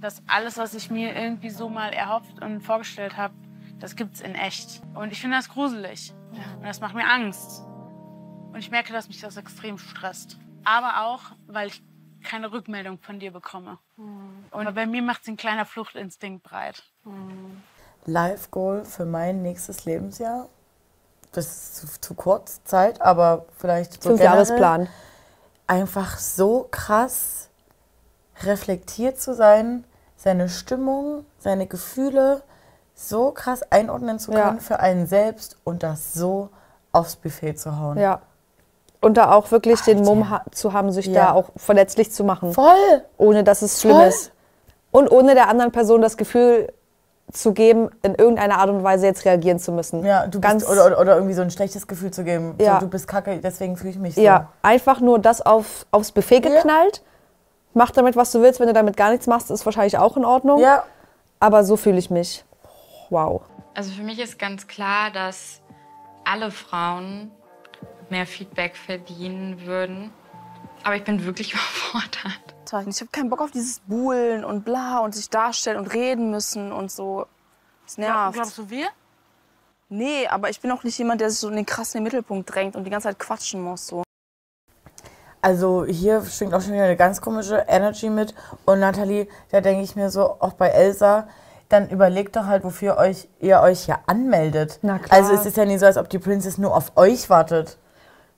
dass 0.00 0.22
alles, 0.26 0.58
was 0.58 0.74
ich 0.74 0.90
mir 0.90 1.14
irgendwie 1.14 1.50
so 1.50 1.68
mal 1.68 1.92
erhofft 1.92 2.42
und 2.42 2.60
vorgestellt 2.62 3.16
habe, 3.16 3.34
das 3.78 3.96
gibt's 3.96 4.20
in 4.20 4.34
echt. 4.34 4.82
Und 4.94 5.12
ich 5.12 5.20
finde 5.20 5.36
das 5.36 5.48
gruselig. 5.48 6.12
Und 6.58 6.64
das 6.64 6.80
macht 6.80 6.94
mir 6.94 7.06
Angst. 7.06 7.62
Und 8.52 8.58
ich 8.58 8.70
merke, 8.70 8.92
dass 8.92 9.08
mich 9.08 9.20
das 9.20 9.36
extrem 9.36 9.78
stresst. 9.78 10.38
Aber 10.64 11.06
auch, 11.06 11.20
weil 11.46 11.68
ich 11.68 11.82
keine 12.22 12.52
Rückmeldung 12.52 12.98
von 12.98 13.18
dir 13.18 13.32
bekomme. 13.32 13.78
Und 14.50 14.74
bei 14.74 14.86
mir 14.86 15.02
macht 15.02 15.26
ein 15.28 15.36
kleiner 15.36 15.64
Fluchtinstinkt 15.64 16.42
breit. 16.42 16.82
Life 18.06 18.48
Goal 18.50 18.84
für 18.84 19.04
mein 19.04 19.42
nächstes 19.42 19.84
Lebensjahr. 19.84 20.48
Das 21.32 21.46
ist 21.46 21.76
zu, 21.76 21.86
zu 22.00 22.14
kurz 22.14 22.62
Zeit, 22.64 23.00
aber 23.00 23.46
vielleicht 23.58 24.02
so 24.02 24.10
generell. 24.10 24.18
Fünfjahresplan. 24.44 24.88
Einfach 25.68 26.18
so 26.18 26.66
krass 26.70 27.48
reflektiert 28.42 29.20
zu 29.20 29.34
sein, 29.34 29.84
seine 30.16 30.48
Stimmung, 30.48 31.24
seine 31.38 31.66
Gefühle 31.66 32.42
so 32.94 33.30
krass 33.30 33.62
einordnen 33.70 34.18
zu 34.18 34.32
Ja. 34.32 34.48
können 34.48 34.60
für 34.60 34.80
einen 34.80 35.06
selbst 35.06 35.56
und 35.64 35.82
das 35.82 36.12
so 36.12 36.50
aufs 36.92 37.16
Buffet 37.16 37.54
zu 37.54 37.78
hauen. 37.78 37.98
Ja. 37.98 38.20
Und 39.00 39.16
da 39.16 39.32
auch 39.32 39.50
wirklich 39.50 39.80
den 39.82 40.02
Mumm 40.02 40.28
ha 40.28 40.44
zu 40.50 40.72
haben, 40.72 40.90
sich 40.92 41.06
Ja. 41.06 41.26
da 41.26 41.32
auch 41.32 41.50
verletzlich 41.56 42.10
zu 42.12 42.24
machen. 42.24 42.52
Voll! 42.52 43.04
Ohne 43.16 43.44
dass 43.44 43.62
es 43.62 43.80
schlimm 43.80 43.96
Voll. 43.96 44.06
ist. 44.08 44.32
Und 44.90 45.10
ohne 45.10 45.34
der 45.34 45.48
anderen 45.48 45.72
Person 45.72 46.02
das 46.02 46.16
Gefühl 46.16 46.72
zu 47.32 47.52
geben, 47.52 47.90
in 48.02 48.14
irgendeiner 48.14 48.58
Art 48.58 48.70
und 48.70 48.82
Weise 48.82 49.06
jetzt 49.06 49.24
reagieren 49.24 49.58
zu 49.58 49.72
müssen. 49.72 50.04
Ja, 50.04 50.26
du 50.26 50.40
Ganz- 50.40 50.66
bist, 50.66 50.72
oder, 50.72 50.98
oder, 50.98 51.14
irgendwie 51.14 51.34
so 51.34 51.42
ein 51.42 51.50
schlechtes 51.50 51.86
Gefühl 51.86 52.10
zu 52.10 52.24
geben. 52.24 52.54
Ja. 52.60 52.74
So, 52.74 52.86
du 52.86 52.90
bist 52.90 53.06
kacke, 53.06 53.38
deswegen 53.38 53.76
fühle 53.76 53.90
ich 53.90 53.98
mich 53.98 54.14
so. 54.16 54.20
Ja, 54.20 54.48
einfach 54.62 55.00
nur 55.00 55.18
das 55.18 55.40
auf, 55.40 55.86
aufs 55.90 56.12
Buffet 56.12 56.40
geknallt. 56.40 57.02
Mach 57.72 57.92
damit, 57.92 58.16
was 58.16 58.32
du 58.32 58.42
willst. 58.42 58.58
Wenn 58.58 58.66
du 58.66 58.72
damit 58.72 58.96
gar 58.96 59.10
nichts 59.10 59.26
machst, 59.26 59.50
ist 59.50 59.64
wahrscheinlich 59.64 59.96
auch 59.96 60.16
in 60.16 60.24
Ordnung. 60.24 60.60
Ja. 60.60 60.82
Aber 61.38 61.62
so 61.62 61.76
fühle 61.76 61.98
ich 61.98 62.10
mich. 62.10 62.44
Wow. 63.10 63.42
Also 63.74 63.92
für 63.92 64.02
mich 64.02 64.18
ist 64.18 64.38
ganz 64.38 64.66
klar, 64.66 65.10
dass 65.12 65.60
alle 66.24 66.50
Frauen 66.50 67.30
mehr 68.08 68.26
Feedback 68.26 68.76
verdienen 68.76 69.64
würden. 69.66 70.12
Aber 70.82 70.96
ich 70.96 71.04
bin 71.04 71.24
wirklich 71.24 71.52
überfordert. 71.54 72.54
Ich 72.72 73.00
habe 73.00 73.10
keinen 73.10 73.30
Bock 73.30 73.40
auf 73.40 73.50
dieses 73.50 73.80
Buhlen 73.80 74.44
und 74.44 74.64
bla 74.64 75.00
und 75.00 75.14
sich 75.14 75.28
darstellen 75.28 75.78
und 75.78 75.92
reden 75.92 76.30
müssen 76.30 76.72
und 76.72 76.90
so. 76.90 77.26
Das 77.84 77.98
nervt. 77.98 78.34
Glaubst 78.34 78.58
du 78.58 78.70
wir? 78.70 78.86
Nee, 79.88 80.28
aber 80.28 80.50
ich 80.50 80.60
bin 80.60 80.70
auch 80.70 80.84
nicht 80.84 80.96
jemand, 80.98 81.20
der 81.20 81.30
sich 81.30 81.40
so 81.40 81.48
in 81.48 81.56
den 81.56 81.66
krassen 81.66 82.02
Mittelpunkt 82.02 82.54
drängt 82.54 82.76
und 82.76 82.84
die 82.84 82.90
ganze 82.90 83.08
Zeit 83.08 83.18
quatschen 83.18 83.60
muss. 83.60 83.88
So. 83.88 84.04
Also 85.42 85.84
hier 85.84 86.24
schwingt 86.24 86.54
auch 86.54 86.60
schon 86.60 86.74
wieder 86.74 86.84
eine 86.84 86.96
ganz 86.96 87.20
komische 87.20 87.64
Energy 87.66 88.08
mit. 88.08 88.34
Und 88.66 88.78
Nathalie, 88.78 89.26
da 89.50 89.60
denke 89.60 89.82
ich 89.82 89.96
mir 89.96 90.10
so, 90.10 90.36
auch 90.38 90.52
bei 90.52 90.68
Elsa, 90.68 91.26
dann 91.68 91.88
überlegt 91.88 92.36
doch 92.36 92.46
halt, 92.46 92.62
wofür 92.62 92.98
euch, 92.98 93.28
ihr 93.40 93.60
euch 93.60 93.88
ja 93.88 94.00
anmeldet. 94.06 94.78
Na 94.82 94.98
klar. 94.98 95.18
Also 95.18 95.32
es 95.32 95.44
ist 95.44 95.56
ja 95.56 95.64
nicht 95.64 95.80
so, 95.80 95.86
als 95.86 95.96
ob 95.96 96.08
die 96.08 96.18
Princess 96.18 96.58
nur 96.58 96.76
auf 96.76 96.96
euch 96.96 97.30
wartet. 97.30 97.78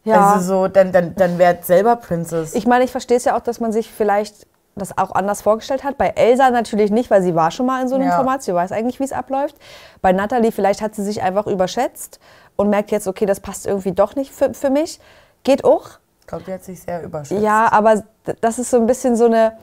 Ja. 0.05 0.33
Also 0.35 0.45
so, 0.45 0.69
dann, 0.69 0.93
dann, 0.93 1.15
dann 1.15 1.39
wärt 1.39 1.65
selber 1.65 1.97
Princess. 1.97 2.55
Ich 2.55 2.67
meine, 2.67 2.85
ich 2.85 2.91
verstehe 2.91 3.17
es 3.17 3.25
ja 3.25 3.37
auch, 3.37 3.41
dass 3.41 3.61
man 3.61 3.73
sich 3.73 3.91
vielleicht 3.93 4.47
das 4.75 4.97
auch 4.97 5.13
anders 5.13 5.43
vorgestellt 5.43 5.85
hat. 5.85 5.99
Bei 5.99 6.09
Elsa 6.09 6.51
natürlich 6.51 6.91
nicht, 6.91 7.11
weil 7.11 7.23
sie 7.23 7.35
war 7.35 7.51
schon 7.51 7.67
mal 7.67 7.83
in 7.83 7.89
so 7.89 7.95
einem 7.97 8.09
Ja. 8.09 8.17
Format. 8.17 8.43
Sie 8.43 8.55
weiß 8.55 8.73
eigentlich, 8.73 9.01
wie 9.01 9.05
es 9.05 9.13
abläuft. 9.13 9.57
Bei 10.01 10.13
Natalie 10.13 10.51
vielleicht 10.51 10.81
hat 10.81 10.95
sie 10.95 11.05
sich 11.05 11.23
einfach 11.23 11.47
überschätzt 11.47 12.21
und 12.57 12.71
merkt 12.71 12.91
jetzt, 12.91 13.07
okay, 13.07 13.27
das 13.27 13.41
passt 13.41 13.67
irgendwie 13.67 13.93
doch 13.93 14.17
nicht 14.17 14.33
für, 14.33 14.55
für 14.55 14.71
mich. 14.71 14.99
Geht 15.45 15.65
auch. 15.65 15.91
Ich 16.21 16.27
glaube, 16.27 16.45
die 16.45 16.53
hat 16.53 16.65
sich 16.65 16.81
sehr 16.81 17.03
überschätzt. 17.03 17.43
Ja, 17.43 17.71
aber 17.71 18.03
das 18.41 18.59
ist 18.59 18.71
so 18.71 18.79
ein 18.79 18.87
bisschen 18.87 19.17
so 19.17 19.27
eine. 19.27 19.57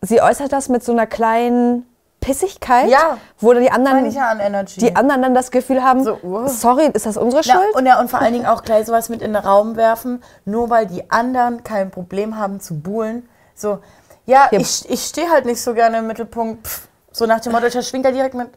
Sie 0.00 0.22
äußert 0.22 0.52
das 0.52 0.68
mit 0.68 0.82
so 0.84 0.92
einer 0.92 1.06
kleinen 1.06 1.84
Pissigkeit, 2.20 2.88
Ja. 2.88 3.16
wo 3.38 3.52
die 3.54 3.70
anderen, 3.70 4.10
ja 4.10 4.28
an 4.30 4.40
Energy. 4.40 4.80
die 4.80 4.94
anderen 4.96 5.22
dann 5.22 5.34
das 5.34 5.50
Gefühl 5.50 5.82
haben, 5.82 6.02
So, 6.04 6.18
wow. 6.22 6.50
sorry, 6.50 6.86
ist 6.92 7.06
das 7.06 7.16
unsere 7.16 7.42
Ja, 7.42 7.54
Schuld? 7.54 7.74
und, 7.74 7.86
ja, 7.86 8.00
und 8.00 8.10
vor 8.10 8.20
allen 8.20 8.32
Dingen 8.32 8.46
auch 8.46 8.62
gleich 8.62 8.86
sowas 8.86 9.08
mit 9.08 9.22
in 9.22 9.32
den 9.32 9.42
Raum 9.42 9.76
werfen, 9.76 10.22
nur 10.44 10.68
weil 10.70 10.86
die 10.86 11.10
anderen 11.10 11.62
kein 11.62 11.90
Problem 11.90 12.36
haben 12.36 12.60
zu 12.60 12.80
buhlen. 12.80 13.28
So, 13.54 13.78
ja, 14.26 14.48
Ja. 14.50 14.58
ich, 14.60 14.88
ich 14.90 15.02
stehe 15.04 15.30
halt 15.30 15.44
nicht 15.46 15.60
so 15.62 15.74
gerne 15.74 15.98
im 15.98 16.06
Mittelpunkt. 16.06 16.66
Pff, 16.66 16.88
so 17.12 17.24
nach 17.26 17.40
dem 17.40 17.52
Motto, 17.52 17.66
ich 17.66 17.88
schwingt 17.88 18.04
da 18.04 18.10
direkt 18.10 18.34
mit, 18.34 18.50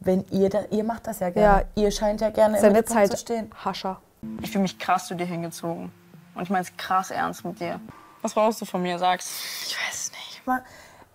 wenn 0.00 0.24
ihr, 0.30 0.50
da, 0.50 0.60
ihr 0.70 0.84
macht 0.84 1.06
das 1.06 1.20
ja 1.20 1.30
gerne. 1.30 1.66
Ihr 1.74 1.90
scheint 1.90 2.20
ja 2.20 2.30
gerne 2.30 2.56
im 2.56 2.60
Seine 2.60 2.74
Mittelpunkt 2.74 3.08
Zeit 3.08 3.10
zu 3.12 3.16
stehen. 3.24 3.50
Hascher. 3.64 4.00
Ich 4.42 4.50
fühle 4.50 4.62
mich 4.62 4.78
krass 4.78 5.06
zu 5.06 5.14
dir 5.14 5.26
hingezogen. 5.26 5.90
Und 6.34 6.42
ich 6.42 6.50
meine 6.50 6.64
es 6.64 6.76
krass 6.76 7.10
ernst 7.10 7.44
mit 7.44 7.58
dir. 7.60 7.80
Was 8.22 8.34
brauchst 8.34 8.60
du 8.60 8.64
von 8.66 8.82
mir? 8.82 8.98
Sag's. 8.98 9.30
Ich 9.66 9.76
weiß 9.76 10.10
nicht. 10.12 10.46
Mal, 10.46 10.62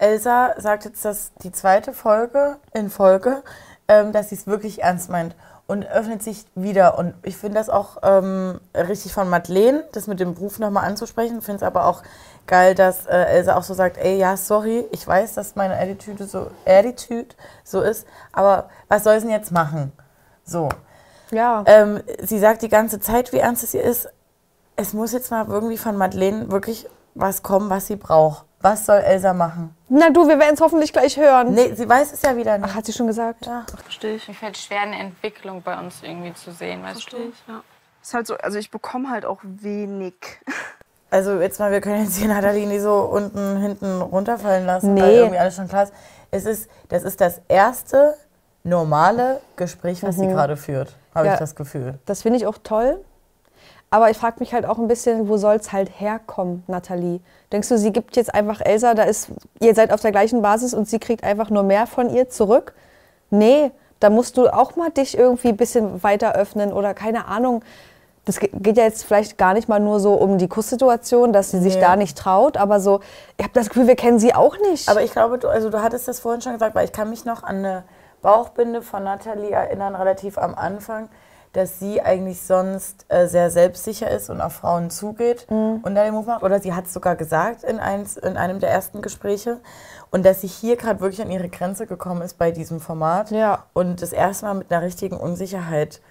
Elsa 0.02 0.56
sagt 0.58 0.86
jetzt 0.86 1.06
das 1.06 1.32
die 1.44 1.52
zweite 1.52 1.94
Folge 1.94 2.58
in 2.74 2.90
Folge, 2.90 3.44
ähm, 3.88 4.12
dass 4.12 4.30
sie 4.30 4.36
es 4.36 4.48
wirklich 4.48 4.82
ernst 4.82 5.12
meint 5.12 5.36
und 5.68 5.86
öffnet 5.86 6.24
sich 6.24 6.46
wieder. 6.56 6.98
Und 6.98 7.14
ich 7.22 7.38
finde 7.38 7.60
das 7.60 7.70
auch 7.70 7.98
ähm, 8.02 8.60
richtig 8.76 9.14
von 9.14 9.30
Madeleine, 9.30 9.84
das 9.92 10.08
mit 10.08 10.20
dem 10.20 10.34
Beruf 10.34 10.58
nochmal 10.58 10.86
anzusprechen. 10.86 11.44
Finde 11.44 11.58
es 11.58 11.64
aber 11.64 11.86
auch 11.86 12.02
geil, 12.48 12.74
dass 12.74 13.06
äh, 13.06 13.12
Elsa 13.12 13.56
auch 13.56 13.62
so 13.62 13.76
sagt, 13.76 14.00
ey, 14.00 14.18
ja, 14.18 14.38
sorry, 14.38 14.86
ich 14.92 15.08
weiß, 15.08 15.36
dass 15.36 15.56
meine 15.56 15.78
Attitude 15.78 16.26
so, 16.26 16.50
Attitude 16.66 17.36
so 17.64 17.82
ist, 17.82 18.08
aber 18.34 18.70
was 18.88 19.04
soll 19.04 19.20
sie 19.20 19.28
denn 19.28 19.36
jetzt 19.36 19.52
machen? 19.52 19.92
So. 20.44 20.68
Ja. 21.30 21.64
Ähm, 21.68 22.02
sie 22.24 22.40
sagt 22.40 22.64
die 22.64 22.70
ganze 22.70 23.00
Zeit, 23.00 23.32
wie 23.34 23.38
ernst 23.38 23.64
es 23.64 23.76
ihr 23.76 23.84
ist. 23.84 24.10
Es 24.76 24.94
muss 24.94 25.14
jetzt 25.14 25.30
mal 25.30 25.46
irgendwie 25.48 25.78
von 25.78 25.96
Madeleine 25.96 26.50
wirklich 26.50 26.88
was 27.14 27.44
kommen, 27.44 27.70
was 27.70 27.86
sie 27.86 27.98
braucht. 27.98 28.46
Was 28.62 28.86
soll 28.86 29.00
Elsa 29.00 29.34
machen? 29.34 29.76
Na 29.90 30.10
du, 30.10 30.28
wir 30.28 30.38
werden 30.40 30.54
es 30.54 30.62
hoffentlich 30.62 30.94
gleich 30.94 31.18
hören. 31.18 31.54
Nee, 31.54 31.74
sie 31.74 31.88
weiß 31.90 32.14
es 32.14 32.22
ja 32.22 32.36
wieder 32.38 32.58
nicht. 32.58 32.70
Ach, 32.72 32.76
hat 32.76 32.86
sie 32.86 32.94
schon 32.94 33.08
gesagt? 33.08 33.46
Ja. 33.46 33.66
Verstehe 33.84 34.16
ich. 34.16 34.28
Mir 34.28 34.34
fällt 34.36 34.58
schwer, 34.58 34.82
eine 34.82 34.98
Entwicklung 35.00 35.62
bei 35.62 35.78
uns 35.80 36.04
irgendwie 36.04 36.34
zu 36.34 36.52
sehen, 36.52 36.82
weißt 36.84 37.02
Verstehe 37.02 37.20
du? 37.26 37.30
ich, 37.30 37.44
ja. 37.48 37.62
Ist 38.02 38.14
halt 38.14 38.28
so, 38.28 38.36
also 38.38 38.58
ich 38.58 38.72
bekomme 38.72 39.10
halt 39.10 39.26
auch 39.26 39.40
wenig. 39.44 40.14
Also 41.14 41.42
jetzt 41.42 41.60
mal, 41.60 41.72
wir 41.74 41.82
können 41.82 42.06
jetzt 42.06 42.16
hier 42.16 42.30
Nathalie 42.30 42.66
nicht 42.66 42.80
so 42.84 43.02
unten, 43.02 43.58
hinten 43.58 44.02
runterfallen 44.02 44.66
lassen, 44.66 44.96
weil 44.98 45.10
Nee. 45.12 45.18
irgendwie 45.18 45.40
alles 45.40 45.58
schon 45.58 45.68
klar 45.68 45.84
ist. 45.84 45.94
Es 46.32 46.46
ist, 46.46 46.70
das 46.88 47.04
ist 47.04 47.20
das 47.20 47.42
erste 47.50 48.16
normale 48.64 49.42
Gespräch, 49.58 50.02
was 50.04 50.16
sie 50.16 50.28
gerade 50.28 50.56
führt, 50.56 50.96
habe 51.14 51.28
Ja. 51.28 51.34
ich 51.34 51.40
das 51.40 51.54
Gefühl. 51.56 52.00
Das 52.06 52.22
finde 52.22 52.38
ich 52.38 52.48
auch 52.48 52.58
toll. 52.64 53.04
Aber 53.94 54.10
ich 54.10 54.18
frage 54.18 54.38
mich 54.40 54.54
halt 54.54 54.66
auch 54.66 54.78
ein 54.78 54.88
bisschen, 54.88 55.28
wo 55.28 55.36
soll 55.36 55.56
es 55.58 55.74
halt 55.74 55.90
herkommen, 56.00 56.64
Nathalie? 56.68 57.20
Denkst 57.52 57.68
du, 57.68 57.78
sie 57.78 57.92
gibt 57.92 58.16
jetzt 58.16 58.34
einfach 58.34 58.62
Elsa, 58.62 58.94
da 58.94 59.04
ist, 59.04 59.28
ihr 59.60 59.76
seid 59.76 59.92
auf 59.92 60.00
der 60.00 60.12
gleichen 60.12 60.42
Basis 60.42 60.74
und 60.74 60.88
sie 60.88 60.98
kriegt 60.98 61.26
einfach 61.26 61.50
nur 61.50 61.64
mehr 61.64 61.86
von 61.88 62.10
ihr 62.10 62.30
zurück? 62.30 62.74
Nee, 63.30 63.72
da 64.00 64.10
musst 64.10 64.38
du 64.38 64.48
auch 64.48 64.78
mal 64.78 64.92
dich 64.92 65.18
irgendwie 65.18 65.50
ein 65.50 65.58
bisschen 65.58 66.02
weiter 66.04 66.36
öffnen 66.36 66.72
oder 66.72 66.94
keine 66.94 67.26
Ahnung. 67.28 67.64
Das 68.24 68.40
ge- 68.40 68.50
geht 68.54 68.78
ja 68.78 68.84
jetzt 68.86 69.04
vielleicht 69.04 69.38
gar 69.38 69.54
nicht 69.54 69.68
mal 69.68 69.80
nur 69.82 70.00
so 70.00 70.14
um 70.14 70.38
die 70.38 70.48
Kusssituation, 70.48 71.34
dass 71.34 71.52
sie 71.52 71.60
sich 71.60 71.76
Nee. 71.76 71.82
da 71.82 71.96
nicht 71.98 72.18
traut, 72.18 72.56
aber 72.56 72.80
so, 72.80 73.02
ich 73.38 73.44
habe 73.44 73.54
das 73.54 73.68
Gefühl, 73.68 73.88
wir 73.88 73.96
kennen 73.98 74.20
sie 74.20 74.34
auch 74.34 74.58
nicht. 74.70 74.88
Aber 74.88 75.02
ich 75.04 75.12
glaube, 75.12 75.38
du, 75.38 75.50
also 75.50 75.70
du 75.70 75.82
hattest 75.82 76.08
das 76.08 76.22
vorhin 76.22 76.40
schon 76.42 76.54
gesagt, 76.54 76.76
weil 76.76 76.86
ich 76.86 76.94
kann 76.94 77.10
mich 77.10 77.26
noch 77.26 77.44
an 77.44 77.58
eine 77.58 77.84
Bauchbinde 78.22 78.82
von 78.84 79.04
Nathalie 79.04 79.50
erinnern, 79.52 79.96
relativ 79.96 80.38
am 80.38 80.56
Anfang, 80.56 81.10
dass 81.54 81.80
sie 81.80 82.02
eigentlich 82.02 82.42
sonst 82.42 83.06
äh, 83.10 83.28
sehr 83.28 83.50
selbstsicher 83.50 84.10
ist 84.10 84.30
und 84.30 84.40
auf 84.40 84.54
Frauen 84.54 84.90
zugeht 84.90 85.46
und 85.50 85.84
dann 85.84 85.96
den 85.96 86.14
Move 86.14 86.26
macht. 86.28 86.44
Oder 86.44 86.60
sie 86.62 86.74
hat 86.74 86.86
es 86.86 86.94
sogar 86.94 87.16
gesagt 87.18 87.64
in, 87.66 87.78
eins, 87.80 88.16
in 88.16 88.38
einem 88.38 88.60
der 88.60 88.70
ersten 88.70 89.02
Gespräche. 89.02 89.58
Und 90.12 90.26
dass 90.26 90.42
sie 90.42 90.48
hier 90.48 90.78
gerade 90.78 91.00
wirklich 91.02 91.22
an 91.22 91.30
ihre 91.32 91.50
Grenze 91.50 91.88
gekommen 91.88 92.22
ist 92.22 92.38
bei 92.38 92.52
diesem 92.52 92.80
Format. 92.80 93.32
Ja. 93.32 93.66
Und 93.74 94.02
das 94.02 94.14
erste 94.14 94.46
Mal 94.46 94.54
mit 94.56 94.72
einer 94.72 94.82
richtigen 94.82 95.18
Unsicherheit 95.18 96.02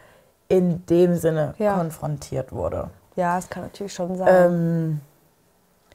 in 0.49 0.85
dem 0.87 1.17
Sinne 1.17 1.55
Ja. 1.59 1.75
konfrontiert 1.77 2.53
wurde. 2.53 2.91
ja, 3.17 3.39
es 3.39 3.49
kann 3.49 3.63
natürlich 3.63 3.95
schon 3.95 4.17
sein. 4.17 4.29
Ähm, 4.31 5.01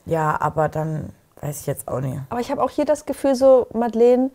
ja, 0.05 0.39
aber 0.39 0.69
dann 0.69 1.09
weiß 1.41 1.61
ich 1.61 1.67
jetzt 1.67 1.87
auch 1.87 1.99
nicht. 1.99 2.19
Aber 2.29 2.39
ich 2.39 2.49
habe 2.51 2.63
auch 2.63 2.69
hier 2.69 2.85
das 2.85 3.05
Gefühl, 3.05 3.35
so, 3.35 3.67
Madeleine, 3.73 4.29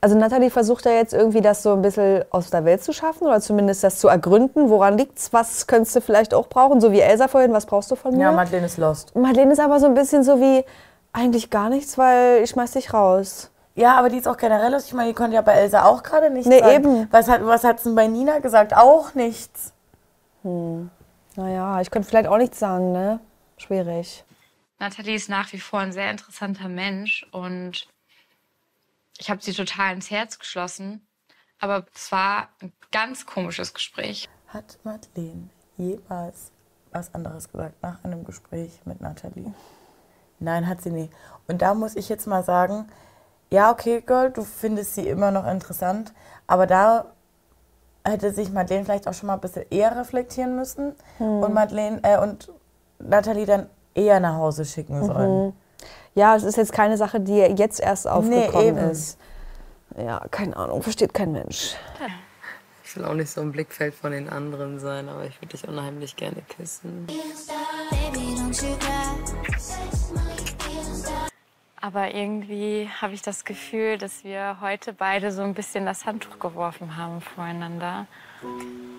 also 0.00 0.16
Nathalie 0.16 0.50
versucht 0.50 0.84
ja 0.86 0.92
jetzt 0.92 1.12
irgendwie 1.12 1.40
das 1.40 1.62
so 1.62 1.72
ein 1.72 1.82
bisschen 1.82 2.24
aus 2.30 2.50
der 2.50 2.64
Welt 2.64 2.82
zu 2.82 2.92
schaffen 2.92 3.26
oder 3.26 3.40
zumindest 3.40 3.84
das 3.84 3.98
zu 3.98 4.08
ergründen. 4.08 4.70
Woran 4.70 4.96
liegt's? 4.96 5.32
Was 5.32 5.66
könntest 5.66 5.94
du 5.96 6.00
vielleicht 6.00 6.32
auch 6.34 6.48
brauchen? 6.48 6.80
So 6.80 6.90
wie 6.92 7.00
Elsa 7.00 7.28
vorhin, 7.28 7.52
was 7.52 7.66
brauchst 7.66 7.90
du 7.90 7.96
von 7.96 8.14
mir? 8.16 8.22
Ja, 8.22 8.32
Madeleine 8.32 8.66
ist 8.66 8.78
lost. 8.78 9.14
Madeleine 9.14 9.52
ist 9.52 9.60
aber 9.60 9.78
so 9.78 9.86
ein 9.86 9.94
bisschen 9.94 10.24
so 10.24 10.40
wie, 10.40 10.64
eigentlich 11.12 11.50
gar 11.50 11.68
nichts, 11.68 11.98
weil 11.98 12.42
ich 12.42 12.50
schmeiß 12.50 12.72
dich 12.72 12.94
raus. 12.94 13.50
Ja, 13.74 13.96
aber 13.98 14.08
die 14.08 14.18
ist 14.18 14.26
auch 14.28 14.36
generell 14.36 14.72
lustig. 14.72 14.90
Ich 14.90 14.96
meine, 14.96 15.08
die 15.10 15.14
konnte 15.14 15.34
ja 15.34 15.42
bei 15.42 15.52
Elsa 15.52 15.84
auch 15.84 16.02
gerade 16.02 16.30
nichts 16.30 16.48
Nee, 16.48 16.58
sagen. 16.60 16.72
eben. 16.74 17.08
Was 17.10 17.28
hat 17.28 17.44
was 17.46 17.64
hat's 17.64 17.82
denn 17.84 17.94
bei 17.94 18.06
Nina 18.06 18.38
gesagt? 18.40 18.74
Auch 18.76 19.14
nichts. 19.14 19.72
Naja, 21.36 21.80
ich 21.80 21.90
könnte 21.90 22.08
vielleicht 22.08 22.28
auch 22.28 22.38
nichts 22.38 22.58
sagen, 22.58 22.92
ne? 22.92 23.20
Schwierig. 23.58 24.24
Nathalie 24.78 25.14
ist 25.14 25.28
nach 25.28 25.52
wie 25.52 25.58
vor 25.60 25.80
ein 25.80 25.92
sehr 25.92 26.10
interessanter 26.10 26.68
Mensch 26.68 27.26
und 27.32 27.86
ich 29.20 29.30
habe 29.30 29.42
sie 29.42 29.52
total 29.52 29.94
ins 29.94 30.10
Herz 30.10 30.38
geschlossen. 30.38 31.06
Aber 31.60 31.86
es 31.94 32.10
war 32.10 32.48
ein 32.60 32.72
ganz 32.90 33.26
komisches 33.26 33.74
Gespräch. 33.74 34.28
Hat 34.48 34.78
Madeleine 34.82 35.50
jemals 35.76 36.52
was 36.90 37.14
anderes 37.14 37.52
gesagt 37.52 37.82
nach 37.82 38.02
einem 38.02 38.24
Gespräch 38.24 38.80
mit 38.86 39.00
Nathalie? 39.00 39.54
Nein, 40.38 40.66
hat 40.66 40.80
sie 40.80 40.90
nie. 40.90 41.10
Und 41.46 41.60
da 41.60 41.74
muss 41.74 41.96
ich 41.96 42.08
jetzt 42.08 42.26
mal 42.26 42.42
sagen, 42.42 42.88
ja, 43.50 43.70
okay, 43.70 44.00
Girl, 44.00 44.30
du 44.30 44.42
findest 44.42 44.94
sie 44.94 45.06
immer 45.06 45.30
noch 45.30 45.46
interessant, 45.46 46.14
aber 46.46 46.66
da 46.66 47.04
hätte 48.04 48.32
sich 48.32 48.50
Madeleine 48.50 48.86
vielleicht 48.86 49.06
auch 49.06 49.12
schon 49.14 49.26
mal 49.26 49.34
ein 49.34 49.40
bisschen 49.40 49.66
eher 49.70 49.94
reflektieren 49.96 50.56
müssen 50.56 50.94
und 51.18 51.52
Madeleine 51.52 52.00
äh, 52.02 52.18
und 52.18 52.50
Nathalie 52.98 53.44
dann 53.44 53.68
eher 53.94 54.18
nach 54.18 54.36
Hause 54.36 54.64
schicken 54.64 55.04
sollen. 55.04 55.52
Ja, 56.14 56.34
es 56.34 56.42
ist 56.42 56.56
jetzt 56.56 56.72
keine 56.72 56.96
Sache, 56.96 57.20
die 57.20 57.36
jetzt 57.36 57.80
erst 57.80 58.08
aufgekommen 58.08 58.66
eben. 58.66 58.90
ist. 58.90 59.18
Ja, 59.96 60.20
keine 60.30 60.56
Ahnung, 60.56 60.82
versteht 60.82 61.14
kein 61.14 61.32
Mensch. 61.32 61.74
Ich 62.84 62.96
will 62.96 63.04
auch 63.04 63.14
nicht 63.14 63.30
so 63.30 63.40
im 63.40 63.52
Blickfeld 63.52 63.94
von 63.94 64.10
den 64.10 64.28
anderen 64.28 64.80
sein, 64.80 65.08
aber 65.08 65.24
ich 65.24 65.40
würde 65.40 65.56
dich 65.56 65.68
unheimlich 65.68 66.16
gerne 66.16 66.42
küssen. 66.56 67.06
Aber 71.80 72.12
irgendwie 72.12 72.90
habe 73.00 73.14
ich 73.14 73.22
das 73.22 73.44
Gefühl, 73.44 73.96
dass 73.96 74.24
wir 74.24 74.58
heute 74.60 74.92
beide 74.92 75.32
so 75.32 75.42
ein 75.42 75.54
bisschen 75.54 75.86
das 75.86 76.04
Handtuch 76.04 76.38
geworfen 76.38 76.96
haben 76.96 77.20
voreinander. 77.20 78.06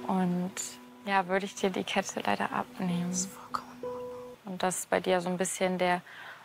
Und 0.08 0.54
ja, 1.06 1.28
würde 1.28 1.46
ich 1.46 1.56
dir 1.56 1.70
die 1.70 1.84
Kette 1.84 2.22
leider 2.26 2.52
abnehmen. 2.54 3.14
Und 4.46 4.64
dass 4.64 4.86
bei 4.86 5.00
dir 5.00 5.22
so 5.22 5.30
ein 5.30 5.38
bisschen 5.38 5.78
der 5.78 6.02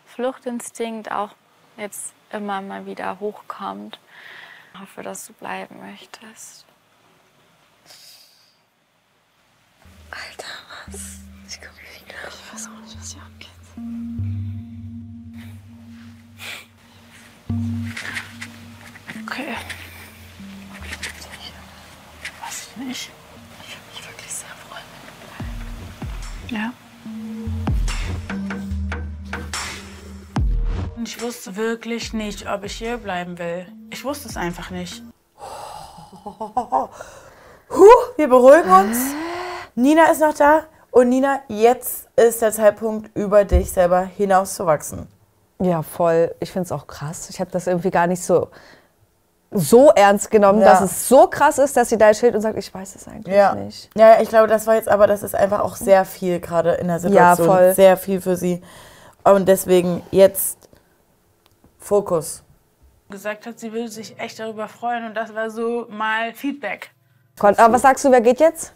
Fluchtinstinkt 0.07 1.11
auch 1.11 1.35
jetzt 1.77 2.13
immer 2.31 2.61
mal 2.61 2.85
wieder 2.85 3.19
hochkommt. 3.19 3.99
Ich 4.73 4.79
hoffe, 4.79 5.03
dass 5.03 5.27
du 5.27 5.33
bleiben 5.33 5.79
möchtest. 5.79 6.65
Ich 11.47 11.59
komme 11.61 11.71
klar. 12.07 12.27
Ich 12.29 12.53
weiß 12.53 12.67
auch 12.67 12.79
nicht, 12.81 12.97
was 12.99 13.13
hier 13.13 13.21
abgeht. 13.21 13.49
Okay. 19.25 19.55
Weiß 22.41 22.67
ich 22.69 22.77
nicht. 22.77 23.09
Ich 23.63 23.75
würde 23.75 23.87
mich 23.93 24.01
wirklich 24.07 24.31
sehr 24.31 24.55
freuen. 24.67 24.85
Ja. 26.49 26.73
Und 31.07 31.15
ich 31.15 31.21
wusste 31.21 31.55
wirklich 31.55 32.11
nicht, 32.11 32.51
ob 32.51 32.65
ich 32.65 32.73
hier 32.73 32.97
bleiben 32.97 33.39
will. 33.39 33.65
Ich 33.91 34.03
wusste 34.03 34.27
es 34.27 34.35
einfach 34.35 34.71
nicht. 34.71 35.01
Huh, 37.69 37.85
wir 38.17 38.27
beruhigen 38.27 38.69
uns. 38.71 38.97
Nina 39.75 40.05
ist 40.11 40.19
noch 40.19 40.33
da. 40.33 40.63
Und 40.91 41.07
Nina, 41.09 41.39
jetzt 41.47 42.07
ist 42.17 42.41
der 42.41 42.51
Zeitpunkt, 42.51 43.09
über 43.15 43.45
dich 43.45 43.71
selber 43.71 44.01
hinauszuwachsen. 44.01 45.07
Ja, 45.61 45.81
voll. 45.81 46.33
Ich 46.41 46.51
finde 46.51 46.65
es 46.65 46.71
auch 46.73 46.87
krass. 46.87 47.29
Ich 47.29 47.39
habe 47.39 47.51
das 47.51 47.67
irgendwie 47.67 47.91
gar 47.91 48.07
nicht 48.07 48.23
so, 48.23 48.49
so 49.51 49.91
ernst 49.91 50.29
genommen, 50.31 50.59
Ja. 50.61 50.71
dass 50.71 50.81
es 50.81 51.07
so 51.07 51.27
krass 51.27 51.57
ist, 51.57 51.75
dass 51.77 51.87
sie 51.89 51.97
da 51.97 52.13
steht 52.13 52.35
und 52.35 52.41
sagt, 52.41 52.57
ich 52.57 52.73
weiß 52.73 52.95
es 52.95 53.07
eigentlich 53.07 53.33
Ja. 53.35 53.55
nicht. 53.55 53.89
ja, 53.95 54.19
ich 54.21 54.27
glaube, 54.29 54.47
das 54.47 54.67
war 54.67 54.75
jetzt 54.75 54.89
aber, 54.89 55.07
das 55.07 55.23
ist 55.23 55.35
einfach 55.35 55.59
auch 55.61 55.75
sehr 55.77 56.03
viel 56.03 56.39
gerade 56.41 56.73
in 56.73 56.87
der 56.87 56.99
Situation. 56.99 57.47
voll. 57.47 57.73
Sehr 57.73 57.95
viel 57.95 58.19
für 58.21 58.35
sie. 58.35 58.61
Und 59.23 59.47
deswegen 59.47 60.03
jetzt 60.11 60.66
Fokus. 61.87 62.43
gesagt 63.09 63.45
hat, 63.45 63.57
sie 63.59 63.71
würde 63.71 63.87
sich 63.87 64.19
echt 64.19 64.37
darüber 64.39 64.67
freuen 64.67 65.05
und 65.05 65.13
das 65.15 65.33
war 65.33 65.49
so 65.49 65.87
mal 65.89 66.33
Feedback. 66.33 66.91
Kon- 67.39 67.57
Aber 67.57 67.73
was 67.75 67.81
sagst 67.83 68.03
du, 68.03 68.11
wer 68.11 68.19
geht 68.19 68.41
jetzt? 68.41 68.73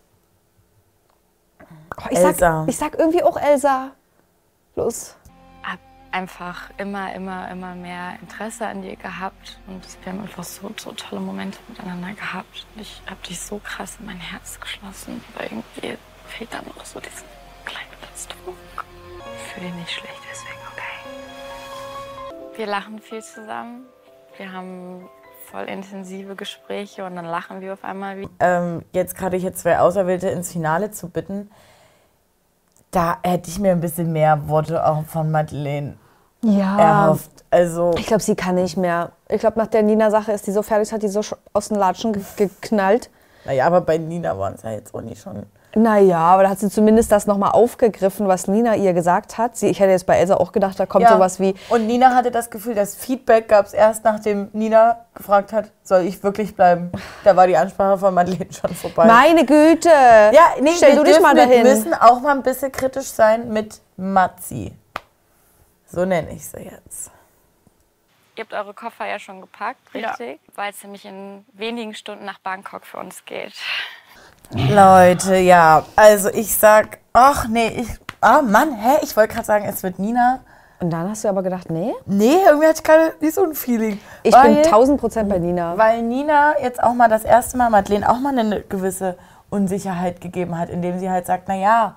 Oh, 1.98 2.08
ich, 2.10 2.18
Elsa. 2.18 2.34
sag, 2.62 2.68
ich 2.70 2.78
sag 2.78 2.98
irgendwie 2.98 3.22
auch 3.22 3.36
Elsa. 3.36 3.92
Los. 4.78 5.18
Hab 5.64 5.80
einfach 6.12 6.70
immer, 6.78 7.14
immer, 7.14 7.52
immer 7.52 7.76
mehr 7.76 8.18
Interesse 8.22 8.66
an 8.68 8.82
dir 8.82 8.96
gehabt 8.96 9.60
und 9.68 9.82
wir 10.04 10.14
haben 10.14 10.22
einfach 10.22 10.46
so, 10.46 10.72
so 10.78 10.94
tolle 10.94 11.20
Momente 11.20 11.60
miteinander 11.68 12.14
gehabt. 12.14 12.66
Und 12.76 12.82
ich 12.84 13.02
habe 13.10 13.22
dich 13.28 13.40
so 13.42 13.60
krass 13.62 13.98
in 14.00 14.06
mein 14.06 14.20
Herz 14.22 14.58
geschlossen, 14.62 15.22
aber 15.36 15.44
irgendwie 15.44 15.98
fehlt 16.28 16.54
da 16.54 16.62
noch 16.62 16.86
so 16.86 17.02
diesen 17.02 17.28
kleinen 17.66 17.92
Letztdruck. 18.10 18.56
Ich 19.36 19.54
fühle 19.54 19.66
dich 19.68 19.76
nicht 19.76 19.92
schlecht, 19.92 20.22
deswegen 20.32 20.60
okay. 20.68 20.71
Wir 22.62 22.68
lachen 22.68 23.00
viel 23.00 23.24
zusammen. 23.24 23.88
Wir 24.38 24.54
haben 24.54 25.10
voll 25.50 25.64
intensive 25.64 26.36
Gespräche 26.36 27.04
und 27.04 27.16
dann 27.16 27.26
lachen 27.26 27.60
wir 27.60 27.74
auf 27.74 27.84
einmal 27.84 28.18
wieder. 28.20 28.30
ähm, 28.40 28.86
jetzt 28.94 29.18
gerade 29.18 29.36
hier 29.36 29.52
zwei 29.56 29.80
Auserwählte 29.80 30.30
ins 30.30 30.52
Finale 30.52 30.92
zu 30.92 31.10
bitten, 31.10 31.50
da 32.92 33.18
hätte 33.24 33.50
ich 33.50 33.58
mir 33.58 33.72
ein 33.72 33.82
bisschen 33.82 34.14
mehr 34.14 34.48
Worte 34.48 34.86
auch 34.86 35.06
von 35.06 35.32
Madeleine 35.32 35.98
Ja. 36.44 36.78
erhofft. 36.78 37.32
Also, 37.50 37.96
Ich 37.98 38.06
glaube, 38.06 38.22
sie 38.22 38.36
kann 38.36 38.54
nicht 38.54 38.78
mehr. 38.78 39.12
Ich 39.28 39.40
glaube, 39.40 39.58
nach 39.58 39.66
der 39.66 39.82
Nina-Sache 39.82 40.32
ist 40.32 40.46
die 40.46 40.52
so 40.52 40.62
fertig, 40.62 40.94
hat 40.94 41.02
die 41.02 41.08
so 41.08 41.22
aus 41.54 41.70
den 41.70 41.78
Latschen 41.80 42.14
ge 42.14 42.22
geknallt. 42.38 43.10
naja, 43.44 43.66
aber 43.66 43.82
bei 43.82 43.98
Nina 43.98 44.38
waren 44.38 44.54
es 44.54 44.62
ja 44.62 44.70
jetzt 44.70 44.94
auch 44.94 45.02
nicht 45.02 45.20
schon. 45.20 45.48
Naja, 45.74 46.18
aber 46.18 46.44
da 46.44 46.50
hat 46.50 46.60
sie 46.60 46.70
zumindest 46.70 47.12
das 47.12 47.28
nochmal 47.28 47.52
aufgegriffen, 47.52 48.28
was 48.28 48.48
Nina 48.48 48.76
ihr 48.76 48.94
gesagt 48.94 49.38
hat. 49.38 49.56
Sie, 49.56 49.68
ich 49.70 49.80
hätte 49.80 49.92
jetzt 49.92 50.06
bei 50.06 50.18
Elsa 50.18 50.36
auch 50.36 50.52
gedacht, 50.52 50.80
da 50.80 50.86
kommt 50.86 51.04
Ja. 51.04 51.14
sowas 51.14 51.40
wie, 51.40 51.56
Und 51.70 51.88
Nina 51.88 52.14
hatte 52.14 52.30
das 52.32 52.50
Gefühl, 52.50 52.76
das 52.76 52.96
Feedback 52.96 53.48
gab 53.48 53.66
es 53.68 53.74
erst, 53.74 54.04
nachdem 54.04 54.50
Nina 54.54 55.06
gefragt 55.14 55.54
hat, 55.54 55.72
soll 55.84 56.02
ich 56.02 56.22
wirklich 56.24 56.56
bleiben? 56.56 56.92
Da 57.24 57.36
war 57.36 57.48
die 57.48 57.56
Ansprache 57.56 57.98
von 57.98 58.14
Madeleine 58.14 58.52
schon 58.52 58.74
vorbei. 58.76 59.06
meine 59.08 59.46
Güte, 59.46 59.90
ja, 59.90 60.56
nee, 60.60 60.72
stell 60.76 60.92
wir 60.92 60.96
du 60.98 61.04
dich 61.06 61.20
mal 61.22 61.36
dahin. 61.36 61.64
Wir 61.64 61.74
müssen 61.76 61.94
auch 61.94 62.20
mal 62.22 62.32
ein 62.36 62.44
bisschen 62.44 62.72
kritisch 62.72 63.08
sein 63.08 63.48
mit 63.50 63.80
Matzi. 63.98 64.74
So 65.88 66.06
nenne 66.06 66.32
ich 66.34 66.46
sie 66.48 66.60
jetzt. 66.64 67.12
Ihr 68.38 68.44
habt 68.46 68.54
eure 68.54 68.74
Koffer 68.74 69.06
ja 69.08 69.20
schon 69.20 69.42
gepackt, 69.42 69.80
Ja. 69.94 70.10
richtig? 70.12 70.40
Weil 70.56 70.72
es 70.72 70.82
nämlich 70.84 71.06
in 71.06 71.46
wenigen 71.54 71.94
Stunden 71.94 72.24
nach 72.26 72.40
Bangkok 72.40 72.86
für 72.86 72.98
uns 72.98 73.26
geht. 73.26 73.54
Leute, 74.54 75.38
ja, 75.38 75.86
also 75.96 76.30
ich 76.30 76.54
sag, 76.56 77.00
ach 77.14 77.48
nee, 77.48 77.70
ich, 77.70 77.88
ah 78.20 78.42
Mann, 78.42 78.74
hä, 78.74 78.98
ich 79.02 79.16
wollte 79.16 79.34
gerade 79.34 79.46
sagen, 79.46 79.66
es 79.66 79.82
wird 79.82 79.98
Nina. 79.98 80.42
Und 80.82 80.90
dann 80.90 81.10
hast 81.10 81.24
du 81.24 81.30
aber 81.30 81.42
gedacht, 81.44 81.70
nee, 81.70 81.94
Nee, 82.06 82.38
irgendwie 82.48 82.68
hatte 82.68 82.80
ich 82.80 82.84
gerade 82.84 83.14
nicht 83.22 83.36
so 83.36 83.44
ein 83.44 83.54
Feeling. 83.54 84.00
ich 84.24 84.34
weil, 84.34 84.56
bin 84.56 84.66
1000 84.66 85.00
Prozent 85.00 85.30
bei 85.30 85.40
Nina. 85.40 85.78
Weil 85.78 86.02
Nina 86.02 86.60
jetzt 86.62 86.84
auch 86.84 86.94
mal 86.94 87.08
das 87.08 87.24
erste 87.24 87.56
Mal 87.58 87.70
Madeleine 87.70 88.10
auch 88.10 88.20
mal 88.20 88.38
eine 88.38 88.62
gewisse 88.62 89.16
Unsicherheit 89.50 90.20
gegeben 90.20 90.58
hat, 90.58 90.70
indem 90.70 91.00
sie 91.00 91.10
halt 91.10 91.26
sagt, 91.28 91.44
na 91.48 91.56
ja, 91.56 91.96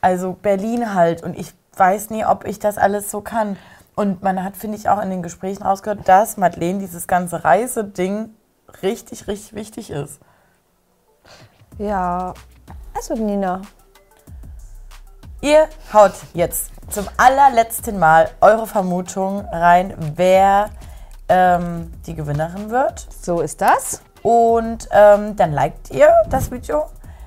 also 0.00 0.32
Berlin 0.32 0.94
halt 0.94 1.22
und 1.22 1.38
ich 1.38 1.52
weiß 1.76 2.10
nie, 2.10 2.24
ob 2.24 2.46
ich 2.46 2.58
das 2.58 2.78
alles 2.78 3.10
so 3.10 3.20
kann. 3.20 3.56
Und 3.94 4.22
man 4.22 4.42
hat, 4.42 4.56
finde 4.56 4.78
ich, 4.78 4.88
auch 4.88 5.02
in 5.02 5.10
den 5.10 5.22
Gesprächen 5.22 5.62
rausgehört, 5.62 6.08
dass 6.08 6.38
Madeleine 6.38 6.78
dieses 6.78 7.06
ganze 7.06 7.44
Reiseding 7.44 8.30
richtig, 8.82 9.26
richtig 9.26 9.54
wichtig 9.54 9.90
ist. 9.90 10.20
Ja, 11.80 12.34
es 12.92 13.08
wird 13.08 13.20
Nina. 13.20 13.62
Ihr 15.40 15.66
haut 15.94 16.12
jetzt 16.34 16.72
zum 16.90 17.06
allerletzten 17.16 17.98
Mal 17.98 18.28
eure 18.42 18.66
Vermutung 18.66 19.46
rein, 19.50 19.94
wer 20.14 20.68
ähm, 21.30 21.90
die 22.04 22.14
Gewinnerin 22.14 22.68
wird. 22.68 23.08
So 23.22 23.40
ist 23.40 23.62
das. 23.62 24.02
Und 24.22 24.90
ähm, 24.92 25.36
dann 25.36 25.54
liked 25.54 25.90
ihr 25.90 26.12
das 26.28 26.50
Video, 26.50 26.84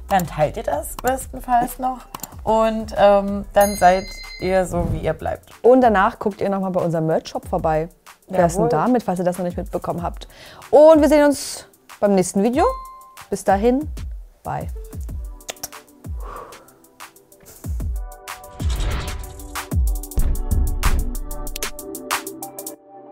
dann 0.08 0.28
teilt 0.28 0.58
ihr 0.58 0.63
das 0.63 0.98
bestenfalls 0.98 1.80
noch 1.80 2.02
und 2.44 2.94
ähm, 2.96 3.46
dann 3.54 3.76
seid 3.76 4.06
ihr 4.39 4.68
so, 4.68 4.94
wie 4.94 5.00
ihr 5.00 5.13
bleibt. 5.13 5.50
Und 5.63 5.82
danach 5.82 6.20
guckt 6.20 6.42
ihr 6.42 6.50
nochmal 6.52 6.70
bei 6.70 6.82
unserem 6.82 7.08
Merch-Shop 7.08 7.48
vorbei. 7.48 7.89
Wer 8.28 8.46
ist 8.46 8.54
denn 8.54 8.66
Jawohl. 8.66 8.70
da 8.70 8.88
mit, 8.88 9.02
falls 9.02 9.18
ihr 9.18 9.26
das 9.26 9.39
noch 9.39 9.46
nicht 9.46 9.58
mitbekommen 9.58 10.04
habt. 10.04 10.28
Und 10.70 11.02
wir 11.02 11.10
sehen 11.10 11.26
uns 11.26 11.66
beim 12.00 12.13
nächsten 12.13 12.44
Video. 12.44 12.66
Bis 13.32 13.44
dahin, 13.44 13.89
bye. 14.43 14.69